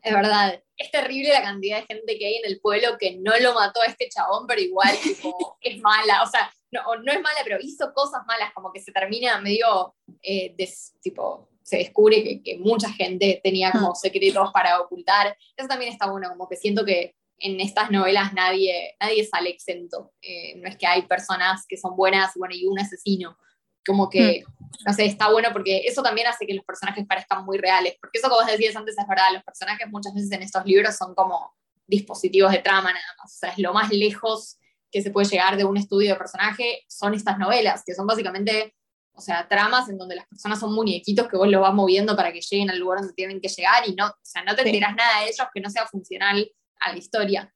Es 0.00 0.14
verdad. 0.14 0.62
Es 0.76 0.92
terrible 0.92 1.30
la 1.30 1.42
cantidad 1.42 1.80
de 1.80 1.86
gente 1.86 2.16
que 2.16 2.26
hay 2.26 2.36
en 2.36 2.46
el 2.46 2.60
pueblo 2.60 2.96
que 2.96 3.16
no 3.16 3.32
lo 3.40 3.52
mató 3.52 3.82
a 3.82 3.86
este 3.86 4.08
chabón, 4.08 4.46
pero 4.46 4.60
igual 4.60 4.90
es 5.60 5.80
mala. 5.80 6.22
O 6.22 6.28
sea, 6.28 6.48
no, 6.70 6.82
no, 7.02 7.12
es 7.12 7.20
mala, 7.20 7.40
pero 7.42 7.58
hizo 7.60 7.92
cosas 7.92 8.24
malas, 8.24 8.52
como 8.54 8.72
que 8.72 8.80
se 8.80 8.92
termina 8.92 9.40
medio, 9.40 9.96
eh, 10.22 10.54
tipo, 11.02 11.48
se 11.66 11.78
descubre 11.78 12.22
que, 12.22 12.42
que, 12.42 12.58
mucha 12.58 12.92
gente 12.92 13.40
tenía 13.42 13.72
como 13.72 13.90
mm. 13.90 13.96
secretos 13.96 14.52
para 14.52 14.80
ocultar. 14.80 15.36
Eso 15.56 15.66
también 15.66 15.92
está 15.92 16.08
bueno, 16.08 16.28
como 16.28 16.48
que 16.48 16.54
siento 16.54 16.84
que 16.84 17.16
en 17.38 17.60
estas 17.60 17.90
novelas 17.90 18.32
nadie, 18.32 18.94
nadie 19.00 19.26
sale 19.26 19.50
exento. 19.50 20.12
Eh, 20.22 20.54
no 20.56 20.68
es 20.68 20.76
que 20.76 20.86
hay 20.86 21.02
personas 21.02 21.64
que 21.68 21.76
son 21.76 21.96
buenas 21.96 22.32
bueno, 22.36 22.54
y 22.54 22.66
un 22.66 22.78
asesino. 22.78 23.36
Como 23.84 24.08
que, 24.08 24.44
mm. 24.46 24.64
no 24.86 24.92
sé, 24.92 25.06
está 25.06 25.28
bueno 25.32 25.48
porque 25.52 25.78
eso 25.86 26.04
también 26.04 26.28
hace 26.28 26.46
que 26.46 26.54
los 26.54 26.64
personajes 26.64 27.04
parezcan 27.04 27.44
muy 27.44 27.58
reales. 27.58 27.96
Porque 28.00 28.18
eso, 28.18 28.28
como 28.28 28.42
vos 28.42 28.50
decías 28.50 28.76
antes, 28.76 28.96
es 28.96 29.08
verdad, 29.08 29.32
los 29.32 29.42
personajes 29.42 29.88
muchas 29.90 30.14
veces 30.14 30.30
en 30.30 30.42
estos 30.42 30.64
libros 30.64 30.96
son 30.96 31.16
como 31.16 31.52
dispositivos 31.88 32.52
de 32.52 32.58
trama 32.58 32.92
nada 32.92 33.14
más. 33.20 33.34
O 33.34 33.38
sea, 33.38 33.50
es 33.50 33.58
lo 33.58 33.72
más 33.72 33.90
lejos 33.90 34.58
que 34.92 35.02
se 35.02 35.10
puede 35.10 35.28
llegar 35.28 35.56
de 35.56 35.64
un 35.64 35.76
estudio 35.76 36.12
de 36.12 36.18
personaje, 36.18 36.84
son 36.88 37.12
estas 37.12 37.38
novelas, 37.38 37.82
que 37.84 37.92
son 37.92 38.06
básicamente, 38.06 38.74
o 39.16 39.20
sea, 39.20 39.48
tramas 39.48 39.88
en 39.88 39.96
donde 39.96 40.14
las 40.14 40.26
personas 40.26 40.60
son 40.60 40.74
muñequitos 40.74 41.26
que 41.26 41.38
vos 41.38 41.48
lo 41.48 41.62
vas 41.62 41.72
moviendo 41.72 42.14
para 42.14 42.32
que 42.32 42.40
lleguen 42.42 42.70
al 42.70 42.78
lugar 42.78 42.98
donde 42.98 43.14
tienen 43.14 43.40
que 43.40 43.48
llegar 43.48 43.88
y 43.88 43.94
no, 43.94 44.08
o 44.08 44.14
sea, 44.22 44.44
no 44.44 44.54
te 44.54 44.62
enteras 44.62 44.94
nada 44.94 45.20
de 45.20 45.26
ellos 45.26 45.46
que 45.54 45.60
no 45.60 45.70
sea 45.70 45.86
funcional 45.86 46.50
a 46.80 46.92
la 46.92 46.98
historia. 46.98 47.54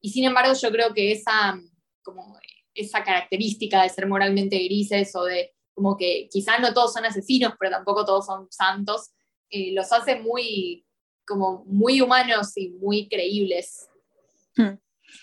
Y 0.00 0.10
sin 0.10 0.24
embargo, 0.24 0.52
yo 0.54 0.70
creo 0.70 0.94
que 0.94 1.10
esa, 1.10 1.60
como 2.02 2.38
esa 2.74 3.02
característica 3.02 3.82
de 3.82 3.88
ser 3.88 4.06
moralmente 4.06 4.56
grises 4.58 5.14
o 5.16 5.24
de 5.24 5.52
como 5.74 5.96
que 5.96 6.28
quizás 6.30 6.60
no 6.60 6.72
todos 6.72 6.92
son 6.92 7.04
asesinos, 7.04 7.54
pero 7.58 7.72
tampoco 7.72 8.04
todos 8.04 8.26
son 8.26 8.46
santos, 8.50 9.10
eh, 9.50 9.72
los 9.72 9.92
hace 9.92 10.16
muy, 10.16 10.86
como 11.26 11.64
muy 11.64 12.00
humanos 12.00 12.56
y 12.56 12.70
muy 12.70 13.08
creíbles. 13.08 13.88
Hmm. 14.56 14.78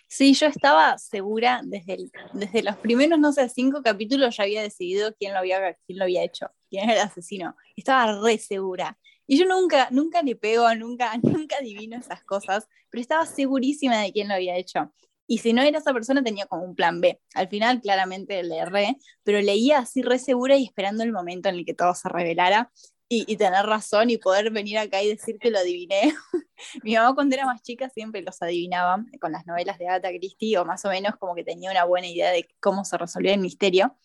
Sí, 0.07 0.33
yo 0.33 0.47
estaba 0.47 0.97
segura 0.97 1.61
desde, 1.63 2.09
desde 2.33 2.63
los 2.63 2.77
primeros, 2.77 3.19
no 3.19 3.31
sé, 3.31 3.49
cinco 3.49 3.81
capítulos 3.83 4.35
ya 4.37 4.43
había 4.43 4.61
decidido 4.61 5.13
quién 5.17 5.33
lo 5.33 5.39
había, 5.39 5.77
quién 5.85 5.99
lo 5.99 6.03
había 6.05 6.23
hecho, 6.23 6.47
quién 6.69 6.89
era 6.89 7.01
el 7.01 7.07
asesino. 7.07 7.55
Estaba 7.75 8.19
re 8.21 8.37
segura. 8.37 8.97
Y 9.25 9.37
yo 9.37 9.45
nunca, 9.45 9.89
nunca 9.91 10.21
le 10.21 10.35
pego, 10.35 10.73
nunca, 10.75 11.11
nunca 11.23 11.57
adivino 11.57 11.97
esas 11.97 12.23
cosas, 12.23 12.67
pero 12.89 13.01
estaba 13.01 13.25
segurísima 13.25 14.01
de 14.01 14.11
quién 14.11 14.27
lo 14.27 14.35
había 14.35 14.55
hecho. 14.55 14.93
Y 15.29 15.39
si 15.39 15.51
no 15.51 15.61
era 15.61 15.79
esa 15.79 15.91
persona, 15.93 16.23
tenía 16.23 16.45
como 16.45 16.63
un 16.63 16.73
plan 16.73 17.01
B. 17.01 17.19
Al 17.35 17.49
final, 17.49 17.81
claramente 17.81 18.41
le 18.43 18.59
erré, 18.59 18.95
pero 19.23 19.41
leía 19.41 19.79
así 19.79 20.01
re 20.01 20.19
segura 20.19 20.55
y 20.55 20.63
esperando 20.63 21.03
el 21.03 21.11
momento 21.11 21.49
en 21.49 21.55
el 21.55 21.65
que 21.65 21.73
todo 21.73 21.93
se 21.93 22.07
revelara 22.07 22.71
y, 23.09 23.37
tener 23.37 23.65
razón 23.65 24.09
y 24.09 24.17
poder 24.17 24.51
venir 24.51 24.77
acá 24.77 25.01
y 25.01 25.07
decir 25.07 25.39
que 25.39 25.49
lo 25.49 25.59
adiviné. 25.59 26.13
Mi 26.83 26.95
mamá 26.95 27.15
cuando 27.15 27.35
era 27.35 27.45
más 27.45 27.61
chica 27.61 27.89
siempre 27.89 28.21
los 28.21 28.41
adivinaba 28.41 29.03
con 29.21 29.31
las 29.31 29.45
novelas 29.45 29.77
de 29.77 29.87
Agatha 29.87 30.09
Christie 30.09 30.57
o 30.57 30.65
más 30.65 30.83
o 30.85 30.89
menos 30.89 31.15
como 31.17 31.35
que 31.35 31.43
tenía 31.43 31.71
una 31.71 31.85
buena 31.85 32.07
idea 32.07 32.31
de 32.31 32.47
cómo 32.59 32.83
se 32.83 32.97
resolvía 32.97 33.33
el 33.33 33.39
misterio. 33.39 33.95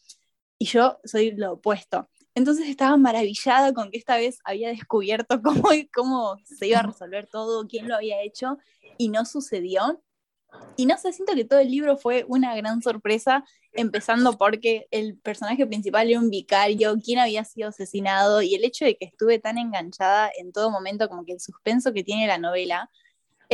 Y 0.58 0.66
yo 0.66 1.00
soy 1.04 1.32
lo 1.32 1.54
opuesto. 1.54 2.08
Entonces 2.34 2.68
estaba 2.68 2.96
maravillada 2.96 3.74
con 3.74 3.90
que 3.90 3.98
esta 3.98 4.16
vez 4.16 4.38
había 4.44 4.68
descubierto 4.68 5.42
cómo, 5.42 5.68
cómo 5.92 6.36
se 6.44 6.68
iba 6.68 6.78
a 6.78 6.82
resolver 6.82 7.26
todo, 7.26 7.66
quién 7.66 7.88
lo 7.88 7.96
había 7.96 8.22
hecho, 8.22 8.58
y 8.98 9.08
no 9.08 9.24
sucedió. 9.24 10.02
Y 10.76 10.86
no 10.86 10.96
sé, 10.96 11.12
siento 11.12 11.34
que 11.34 11.44
todo 11.44 11.60
el 11.60 11.70
libro 11.70 11.96
fue 11.96 12.24
una 12.28 12.54
gran 12.56 12.82
sorpresa, 12.82 13.44
empezando 13.72 14.38
porque 14.38 14.86
el 14.90 15.18
personaje 15.18 15.66
principal 15.66 16.08
era 16.08 16.18
un 16.18 16.30
vicario, 16.30 16.96
quién 17.04 17.18
había 17.18 17.44
sido 17.44 17.68
asesinado, 17.68 18.42
y 18.42 18.54
el 18.54 18.64
hecho 18.64 18.84
de 18.84 18.96
que 18.96 19.06
estuve 19.06 19.38
tan 19.38 19.58
enganchada 19.58 20.30
en 20.38 20.52
todo 20.52 20.70
momento, 20.70 21.08
como 21.08 21.24
que 21.24 21.32
el 21.32 21.40
suspenso 21.40 21.92
que 21.92 22.04
tiene 22.04 22.26
la 22.26 22.38
novela, 22.38 22.90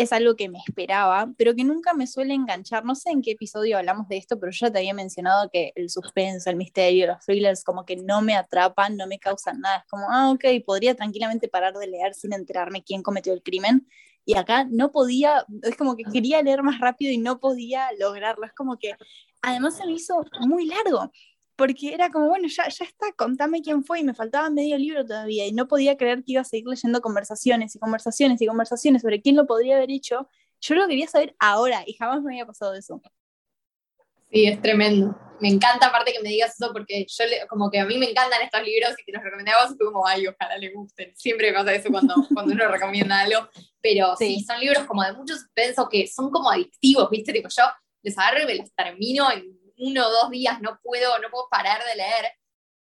es 0.02 0.12
algo 0.12 0.37
que 0.37 0.48
me 0.48 0.58
esperaba, 0.58 1.32
pero 1.37 1.54
que 1.54 1.64
nunca 1.64 1.92
me 1.94 2.06
suele 2.06 2.34
enganchar. 2.34 2.84
No 2.84 2.94
sé 2.94 3.11
en 3.11 3.22
qué 3.22 3.32
episodio 3.32 3.78
hablamos 3.78 4.08
de 4.08 4.16
esto, 4.16 4.38
pero 4.38 4.52
yo 4.52 4.66
ya 4.66 4.72
te 4.72 4.78
había 4.78 4.94
mencionado 4.94 5.50
que 5.50 5.72
el 5.74 5.90
suspenso, 5.90 6.50
el 6.50 6.56
misterio, 6.56 7.06
los 7.06 7.24
thrillers 7.24 7.64
como 7.64 7.84
que 7.84 7.96
no 7.96 8.22
me 8.22 8.34
atrapan, 8.34 8.96
no 8.96 9.06
me 9.06 9.18
causan 9.18 9.61
nada. 9.61 9.78
Es 9.78 9.87
como, 9.90 10.06
ah, 10.11 10.30
ok, 10.30 10.44
podría 10.64 10.94
tranquilamente 10.94 11.48
parar 11.48 11.74
de 11.74 11.87
leer 11.87 12.14
sin 12.14 12.32
enterarme 12.32 12.82
quién 12.82 13.02
cometió 13.02 13.32
el 13.32 13.42
crimen. 13.42 13.87
Y 14.24 14.37
acá 14.37 14.66
no 14.70 14.92
podía, 14.92 15.44
es 15.62 15.76
como 15.76 15.96
que 15.96 16.04
quería 16.04 16.42
leer 16.42 16.62
más 16.62 16.80
rápido 16.80 17.12
y 17.12 17.18
no 17.18 17.40
podía 17.40 17.88
lograrlo. 17.98 18.44
Es 18.44 18.52
como 18.52 18.78
que 18.78 18.94
además 19.42 19.76
se 19.76 19.87
me 19.87 19.92
hizo 19.92 20.24
muy 20.40 20.66
largo 20.66 21.11
porque 21.59 21.92
era 21.92 22.09
como, 22.11 22.29
bueno, 22.29 22.47
ya, 22.47 22.68
ya 22.68 22.85
está, 22.85 23.11
contame 23.16 23.62
quién 23.62 23.83
fue 23.83 23.99
y 23.99 24.05
me 24.05 24.14
faltaba 24.14 24.49
medio 24.49 24.79
libro 24.79 25.05
todavía 25.05 25.44
y 25.44 25.53
no 25.53 25.66
podía 25.66 25.97
creer 25.97 26.18
que 26.18 26.33
iba 26.33 26.42
a 26.42 26.44
seguir 26.44 26.68
leyendo 26.68 27.01
conversaciones 27.01 27.75
y 27.75 27.81
conversaciones 27.81 28.40
y 28.40 28.47
conversaciones 28.47 29.03
sobre 29.03 29.21
quién 29.21 29.35
lo 29.35 29.44
podría 29.44 29.75
haber 29.75 29.90
hecho. 29.90 30.29
Yo 30.61 30.77
lo 30.77 30.87
quería 30.87 31.09
saber 31.09 31.35
ahora 31.40 31.83
y 31.85 31.94
jamás 31.94 32.23
me 32.23 32.33
había 32.33 32.47
pasado 32.47 32.75
eso. 32.75 33.03
Sí, 34.31 34.47
es 34.47 34.62
tremendo. 34.62 35.18
Me 35.40 35.49
encanta 35.49 35.88
aparte 35.88 36.12
que 36.12 36.21
me 36.23 36.29
digas 36.29 36.55
eso 36.55 36.73
porque 36.73 37.05
yo 37.09 37.25
como 37.49 37.73
que 37.73 37.81
a 37.81 37.87
mí 37.87 37.99
me 37.99 38.09
encantan 38.09 38.40
estos 38.42 38.62
libros 38.62 38.92
y 38.97 39.05
que 39.05 39.11
los 39.11 39.25
recomendabas 39.25 39.73
y 39.73 39.79
como, 39.79 40.07
ay, 40.07 40.29
ojalá 40.29 40.57
le 40.59 40.71
gusten. 40.71 41.12
Siempre 41.16 41.53
pasa 41.53 41.75
eso 41.75 41.90
cuando, 41.90 42.14
cuando 42.35 42.53
uno 42.53 42.68
recomienda 42.68 43.21
algo. 43.23 43.49
Pero 43.81 44.14
sí. 44.16 44.44
son 44.44 44.61
libros 44.61 44.85
como 44.85 45.03
de 45.03 45.12
mucho 45.12 45.35
suspenso 45.35 45.88
que 45.88 46.07
son 46.07 46.31
como 46.31 46.51
adictivos, 46.53 47.11
¿viste? 47.11 47.33
Tipo, 47.33 47.49
yo 47.49 47.64
les 48.03 48.16
agarro 48.16 48.44
y 48.44 48.47
me 48.47 48.55
los 48.55 48.73
termino 48.77 49.29
en 49.33 49.59
uno 49.79 50.07
o 50.07 50.11
dos 50.11 50.31
días 50.31 50.61
no 50.61 50.79
puedo, 50.83 51.19
no 51.19 51.31
puedo 51.31 51.49
parar 51.51 51.83
de 51.85 51.97
leer. 51.97 52.33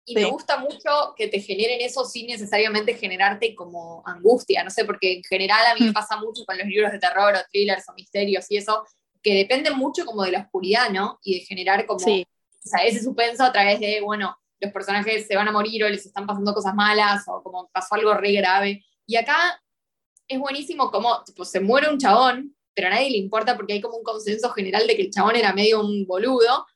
Y 0.08 0.14
me 0.14 0.24
gusta 0.26 0.58
mucho 0.58 1.14
que 1.16 1.26
te 1.26 1.40
generen 1.40 1.80
eso 1.80 2.04
sin 2.04 2.28
necesariamente 2.28 2.94
generarte 2.94 3.56
como 3.56 4.04
angustia, 4.06 4.62
no 4.62 4.70
sé, 4.70 4.84
porque 4.84 5.14
en 5.14 5.24
general 5.24 5.66
a 5.66 5.74
mí 5.74 5.80
me 5.80 5.90
mm. 5.90 5.94
pasa 5.94 6.16
mucho 6.16 6.44
con 6.44 6.56
los 6.56 6.66
libros 6.66 6.92
de 6.92 7.00
terror 7.00 7.34
o 7.34 7.38
thrillers 7.50 7.88
o 7.88 7.94
misterios 7.94 8.46
y 8.50 8.56
eso, 8.56 8.84
que 9.20 9.34
dependen 9.34 9.76
mucho 9.76 10.06
como 10.06 10.22
de 10.22 10.30
la 10.30 10.42
oscuridad, 10.42 10.90
¿no? 10.90 11.18
Y 11.24 11.40
de 11.40 11.44
generar 11.44 11.84
como 11.86 12.04
o 12.04 12.68
sea, 12.68 12.84
ese 12.84 13.02
suspenso 13.02 13.42
a 13.42 13.52
través 13.52 13.80
de, 13.80 14.00
bueno, 14.00 14.36
los 14.60 14.72
personajes 14.72 15.26
se 15.26 15.36
van 15.36 15.48
a 15.48 15.52
morir 15.52 15.84
o 15.84 15.88
les 15.88 16.06
están 16.06 16.26
pasando 16.26 16.54
cosas 16.54 16.74
malas 16.74 17.24
o 17.26 17.42
como 17.42 17.68
pasó 17.72 17.94
algo 17.94 18.14
re 18.14 18.32
grave. 18.32 18.84
Y 19.06 19.16
acá 19.16 19.60
es 20.28 20.38
buenísimo 20.38 20.90
como, 20.90 21.22
tipo, 21.24 21.44
se 21.44 21.60
muere 21.60 21.88
un 21.88 21.98
chabón, 21.98 22.56
pero 22.74 22.88
a 22.88 22.90
nadie 22.90 23.10
le 23.10 23.18
importa 23.18 23.56
porque 23.56 23.74
hay 23.74 23.80
como 23.80 23.96
un 23.96 24.02
consenso 24.02 24.50
general 24.50 24.86
de 24.86 24.96
que 24.96 25.02
el 25.02 25.10
chabón 25.10 25.36
era 25.36 25.52
medio 25.52 25.80
un 25.80 26.06
boludo, 26.06 26.66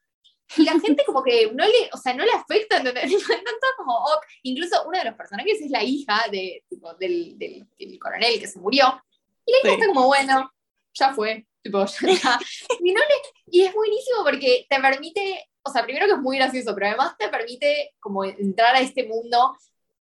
y 0.57 0.65
la 0.65 0.79
gente 0.81 1.05
como 1.05 1.23
que 1.23 1.51
no 1.53 1.65
le, 1.65 1.91
o 1.93 1.97
sea, 1.97 2.15
no 2.15 2.25
le 2.25 2.33
afecta, 2.33 2.79
¿entendés? 2.79 3.11
Tanto 3.29 3.67
como, 3.77 4.05
incluso 4.43 4.83
uno 4.87 4.99
de 4.99 5.05
los 5.05 5.15
personajes 5.15 5.61
es 5.61 5.71
la 5.71 5.83
hija 5.83 6.25
de, 6.31 6.65
tipo, 6.69 6.93
del, 6.95 7.39
del, 7.39 7.99
coronel 7.99 8.41
que 8.41 8.49
se 8.49 8.59
murió. 8.59 9.03
Y 9.47 9.53
la 9.53 9.59
hija 9.59 9.75
está 9.75 9.87
como, 9.87 10.07
bueno, 10.07 10.53
ya 10.95 11.15
fue, 11.15 11.47
tipo, 11.63 11.85
ya 11.85 12.09
está. 12.09 12.41
Y, 12.81 12.93
no 12.93 13.01
y 13.47 13.63
es 13.63 13.75
buenísimo 13.75 14.25
porque 14.25 14.67
te 14.69 14.81
permite, 14.81 15.49
o 15.63 15.71
sea, 15.71 15.85
primero 15.85 16.07
que 16.07 16.13
es 16.13 16.19
muy 16.19 16.37
gracioso, 16.37 16.75
pero 16.75 16.89
además 16.89 17.17
te 17.17 17.29
permite 17.29 17.95
como 18.01 18.25
entrar 18.25 18.75
a 18.75 18.81
este 18.81 19.07
mundo 19.07 19.57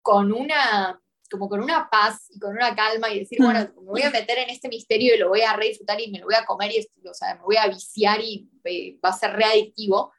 con 0.03 0.33
una 0.33 1.01
como 1.31 1.49
con 1.49 1.61
una 1.61 1.89
paz 1.91 2.27
y 2.31 2.39
con 2.39 2.53
una 2.53 2.77
calma 2.77 3.11
y 3.11 3.21
decir, 3.21 3.39
bueno, 3.41 3.61
mm. 3.61 3.85
me 3.85 3.91
voy 3.91 4.03
a 4.03 4.11
meter 4.11 4.39
en 4.39 4.51
este 4.51 4.69
misterio 4.69 5.15
y 5.15 5.19
lo 5.19 5.31
voy 5.31 5.41
a 5.41 5.57
re 5.57 5.69
disfrutar 5.69 6.01
y 6.01 6.11
me 6.11 6.21
lo 6.21 6.27
voy 6.27 6.35
a 6.37 6.45
comer 6.45 6.71
y 6.71 7.09
o 7.09 7.15
sea, 7.15 7.35
me 7.35 7.43
voy 7.43 7.57
a 7.57 7.67
viciar 7.67 8.21
y 8.21 8.49
eh, 8.63 8.99
va 9.05 9.09
a 9.09 9.19
ser 9.19 9.33
readictivo 9.33 10.13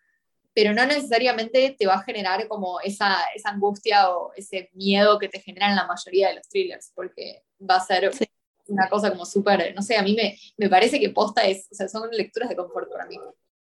pero 0.55 0.73
no 0.73 0.85
necesariamente 0.85 1.75
te 1.77 1.85
va 1.85 1.95
a 1.95 2.03
generar 2.03 2.47
como 2.47 2.79
esa, 2.79 3.17
esa 3.35 3.49
angustia 3.49 4.09
o 4.09 4.31
ese 4.35 4.69
miedo 4.73 5.19
que 5.19 5.27
te 5.27 5.41
generan 5.41 5.75
la 5.75 5.85
mayoría 5.85 6.29
de 6.29 6.35
los 6.35 6.47
thrillers, 6.47 6.93
porque 6.95 7.43
va 7.59 7.75
a 7.75 7.85
ser 7.85 8.09
una 8.67 8.89
cosa 8.89 9.11
como 9.11 9.25
súper, 9.25 9.75
no 9.75 9.81
sé, 9.81 9.97
a 9.97 10.01
mí 10.01 10.15
me, 10.15 10.39
me, 10.55 10.69
parece 10.69 10.97
que 10.97 11.09
posta 11.09 11.41
es, 11.41 11.67
o 11.71 11.75
sea, 11.75 11.89
son 11.89 12.09
lecturas 12.09 12.47
de 12.47 12.55
confort 12.55 12.89
para 12.89 13.05
mí. 13.05 13.17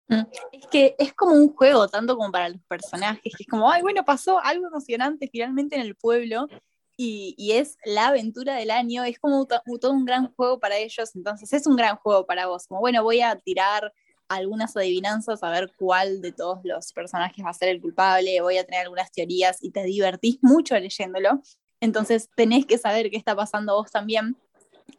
Mm. 0.07 0.21
Es 0.53 0.67
que 0.67 0.95
es 0.97 1.13
como 1.13 1.33
un 1.33 1.53
juego, 1.53 1.89
tanto 1.89 2.15
como 2.15 2.31
para 2.31 2.47
los 2.47 2.63
personajes, 2.63 3.33
que 3.35 3.43
es 3.43 3.47
como, 3.47 3.69
ay, 3.69 3.81
bueno, 3.81 4.05
pasó 4.05 4.39
algo 4.39 4.67
emocionante 4.67 5.29
finalmente 5.29 5.75
en 5.75 5.81
el 5.81 5.95
pueblo, 5.95 6.47
y, 6.95 7.35
y, 7.37 7.53
es 7.53 7.77
la 7.85 8.07
aventura 8.07 8.55
del 8.55 8.71
año, 8.71 9.03
es 9.03 9.19
como 9.19 9.47
todo 9.47 9.91
un 9.91 10.05
gran 10.05 10.33
juego 10.33 10.59
para 10.59 10.77
ellos, 10.77 11.15
entonces 11.15 11.51
es 11.51 11.67
un 11.67 11.75
gran 11.75 11.97
juego 11.97 12.25
para 12.25 12.47
vos, 12.47 12.67
como 12.67 12.79
bueno, 12.79 13.03
voy 13.03 13.21
a 13.21 13.35
tirar 13.37 13.93
algunas 14.29 14.77
adivinanzas 14.77 15.43
a 15.43 15.49
ver 15.49 15.73
cuál 15.75 16.21
de 16.21 16.31
todos 16.31 16.59
los 16.63 16.93
personajes 16.93 17.43
va 17.43 17.49
a 17.49 17.53
ser 17.53 17.69
el 17.69 17.81
culpable, 17.81 18.41
voy 18.41 18.57
a 18.57 18.63
tener 18.63 18.81
algunas 18.81 19.11
teorías 19.11 19.57
y 19.61 19.71
te 19.71 19.83
divertís 19.83 20.37
mucho 20.41 20.77
leyéndolo. 20.79 21.41
Entonces 21.81 22.29
tenés 22.35 22.65
que 22.65 22.77
saber 22.77 23.09
qué 23.09 23.17
está 23.17 23.35
pasando 23.35 23.75
vos 23.75 23.91
también. 23.91 24.37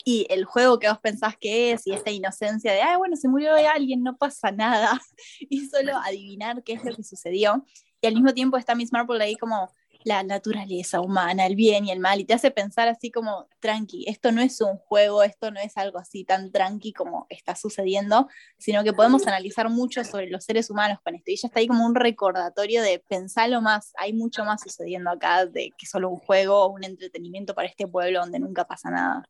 Y 0.05 0.27
el 0.31 0.45
juego 0.45 0.79
que 0.79 0.89
vos 0.89 0.99
pensás 0.99 1.37
que 1.39 1.73
es 1.73 1.87
y 1.87 1.93
esta 1.93 2.11
inocencia 2.11 2.73
de, 2.73 2.83
ah, 2.83 2.97
bueno, 2.97 3.17
se 3.17 3.29
murió 3.29 3.55
alguien, 3.55 4.03
no 4.03 4.17
pasa 4.17 4.51
nada. 4.51 5.01
Y 5.49 5.67
solo 5.67 5.97
adivinar 5.97 6.63
qué 6.63 6.75
es 6.75 6.85
lo 6.85 6.95
que 6.95 7.03
sucedió. 7.03 7.65
Y 8.01 8.07
al 8.07 8.15
mismo 8.15 8.33
tiempo 8.33 8.57
está 8.57 8.75
Miss 8.75 8.93
Marple 8.93 9.23
ahí 9.23 9.37
como, 9.37 9.71
la 10.05 10.23
naturaleza 10.23 11.01
humana, 11.01 11.47
el 11.47 11.57
bien 11.57 11.87
y 11.87 11.91
el 11.91 12.01
mal, 12.01 12.21
y 12.21 12.25
te 12.25 12.35
hace 12.35 12.51
pensar 12.51 12.89
así 12.89 13.11
como, 13.11 13.49
tranqui, 13.61 14.05
esto 14.09 14.33
no 14.33 14.41
es 14.41 14.61
un 14.61 14.77
juego, 14.77 15.23
esto 15.23 15.51
no 15.51 15.61
es 15.61 15.77
algo 15.77 15.99
así 15.99 16.25
tan 16.25 16.51
tranqui 16.51 16.93
como 16.93 17.27
está 17.29 17.55
sucediendo, 17.55 18.29
sino 18.59 18.83
que 18.85 18.93
podemos 18.93 19.27
analizar 19.27 19.69
mucho 19.69 20.05
sobre 20.05 20.31
los 20.31 20.45
seres 20.45 20.71
humanos 20.71 20.99
con 21.05 21.15
esto. 21.15 21.31
Y 21.31 21.37
ya 21.37 21.49
está 21.49 21.61
ahí 21.61 21.67
como 21.67 21.85
un 21.85 21.95
recordatorio 21.95 22.83
de 22.83 23.03
pensarlo 23.07 23.61
más, 23.61 23.93
hay 23.99 24.13
mucho 24.13 24.45
más 24.45 24.63
sucediendo 24.63 25.11
acá 25.11 25.47
de 25.47 25.73
que 25.77 25.87
solo 25.87 26.09
un 26.09 26.19
juego 26.19 26.65
o 26.65 26.69
un 26.71 26.85
entretenimiento 26.85 27.55
para 27.55 27.69
este 27.69 27.87
pueblo 27.87 28.21
donde 28.21 28.39
nunca 28.39 28.67
pasa 28.67 28.91
nada. 28.91 29.25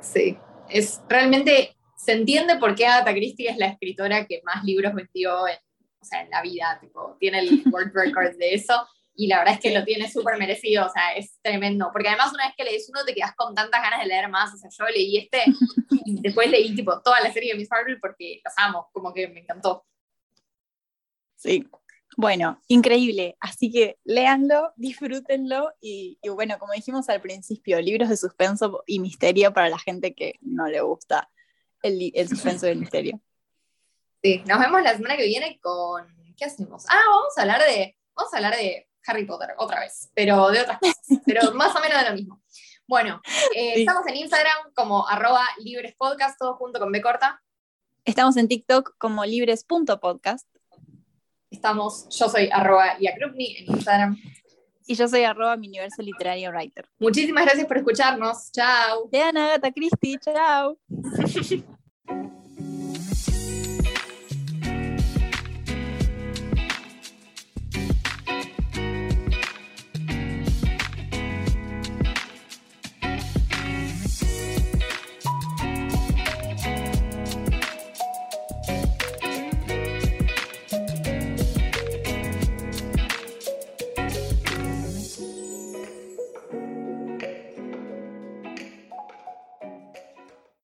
Sí, 0.00 0.38
es 0.68 1.00
realmente, 1.08 1.76
se 1.96 2.12
entiende 2.12 2.56
por 2.56 2.74
qué 2.74 2.86
Agatha 2.86 3.12
Christie 3.12 3.48
es 3.48 3.56
la 3.56 3.66
escritora 3.66 4.26
que 4.26 4.40
más 4.44 4.64
libros 4.64 4.94
vendió 4.94 5.46
en, 5.48 5.58
la 6.30 6.42
vida, 6.42 6.80
tiene 7.18 7.38
el 7.38 7.62
world 7.72 7.92
record 7.94 8.36
de 8.36 8.54
eso, 8.54 8.74
y 9.16 9.28
la 9.28 9.38
verdad 9.38 9.54
es 9.54 9.60
que 9.60 9.76
lo 9.76 9.84
tiene 9.84 10.10
súper 10.10 10.38
merecido, 10.38 10.86
o 10.86 10.90
sea, 10.90 11.14
es 11.14 11.38
tremendo, 11.40 11.90
porque 11.92 12.08
además 12.08 12.32
una 12.32 12.46
vez 12.46 12.54
que 12.56 12.64
lees 12.64 12.88
uno 12.88 13.04
te 13.04 13.14
quedas 13.14 13.34
con 13.36 13.54
tantas 13.54 13.80
ganas 13.80 14.00
de 14.00 14.06
leer 14.06 14.28
más, 14.28 14.52
o 14.52 14.56
sea, 14.56 14.70
yo 14.70 14.84
leí 14.92 15.18
este 15.18 15.44
y 16.04 16.20
después 16.20 16.50
leí 16.50 16.74
tipo 16.74 17.00
toda 17.00 17.20
la 17.20 17.32
serie 17.32 17.52
de 17.52 17.58
Miss 17.58 17.70
Marvel 17.70 17.98
porque 18.00 18.40
los 18.44 18.54
amo, 18.56 18.88
como 18.92 19.12
que 19.12 19.28
me 19.28 19.40
encantó. 19.40 19.86
Sí, 21.36 21.64
bueno, 22.16 22.60
increíble. 22.68 23.36
Así 23.40 23.70
que 23.70 23.98
léanlo, 24.04 24.72
disfrútenlo 24.76 25.72
y, 25.80 26.18
bueno, 26.28 26.58
como 26.58 26.72
dijimos 26.72 27.08
al 27.08 27.20
principio, 27.20 27.80
libros 27.80 28.08
de 28.08 28.16
suspenso 28.16 28.82
y 28.86 29.00
misterio 29.00 29.52
para 29.52 29.68
la 29.68 29.78
gente 29.78 30.14
que 30.14 30.38
no 30.40 30.66
le 30.68 30.80
gusta 30.80 31.30
el, 31.82 32.12
el 32.14 32.28
suspenso 32.28 32.66
y 32.66 32.70
el 32.70 32.78
misterio. 32.78 33.20
Sí, 34.22 34.42
nos 34.46 34.58
vemos 34.58 34.82
la 34.82 34.96
semana 34.96 35.16
que 35.16 35.26
viene 35.26 35.58
con... 35.60 36.06
¿Qué 36.36 36.46
hacemos? 36.46 36.84
Ah, 36.88 37.02
vamos 37.08 37.36
a 37.36 37.42
hablar 37.42 37.60
de... 37.62 37.96
Vamos 38.14 38.32
a 38.32 38.36
hablar 38.36 38.56
de 38.56 38.88
Harry 39.06 39.24
Potter 39.26 39.54
otra 39.58 39.80
vez, 39.80 40.10
pero 40.14 40.50
de 40.50 40.60
otras 40.60 40.78
cosas, 40.78 41.20
pero 41.26 41.52
más 41.54 41.74
o 41.74 41.80
menos 41.80 42.02
de 42.02 42.08
lo 42.08 42.14
mismo. 42.14 42.42
Bueno, 42.86 43.20
eh, 43.54 43.80
estamos 43.80 44.06
en 44.06 44.16
Instagram 44.16 44.72
como 44.74 45.08
arroba 45.08 45.42
librespodcast, 45.58 46.38
todo 46.38 46.54
junto 46.56 46.78
con 46.78 46.92
B 46.92 47.00
corta. 47.00 47.42
Estamos 48.04 48.36
en 48.36 48.48
TikTok 48.48 48.96
como 48.98 49.24
libres.podcast. 49.24 50.46
Estamos, 51.50 52.08
yo 52.10 52.28
soy 52.28 52.50
arroba 52.52 52.98
Iakrupni 53.00 53.56
en 53.56 53.72
Instagram. 53.72 54.18
Y 54.86 54.96
yo 54.96 55.08
soy 55.08 55.24
arroba 55.24 55.56
mi 55.56 55.68
universo 55.68 56.02
literario 56.02 56.50
writer. 56.50 56.86
Muchísimas 56.98 57.44
gracias 57.46 57.66
por 57.66 57.78
escucharnos. 57.78 58.52
Chao. 58.52 59.08
Lean 59.10 59.36
Agatha 59.38 59.72
Christie. 59.72 60.18
Chao. 60.18 60.78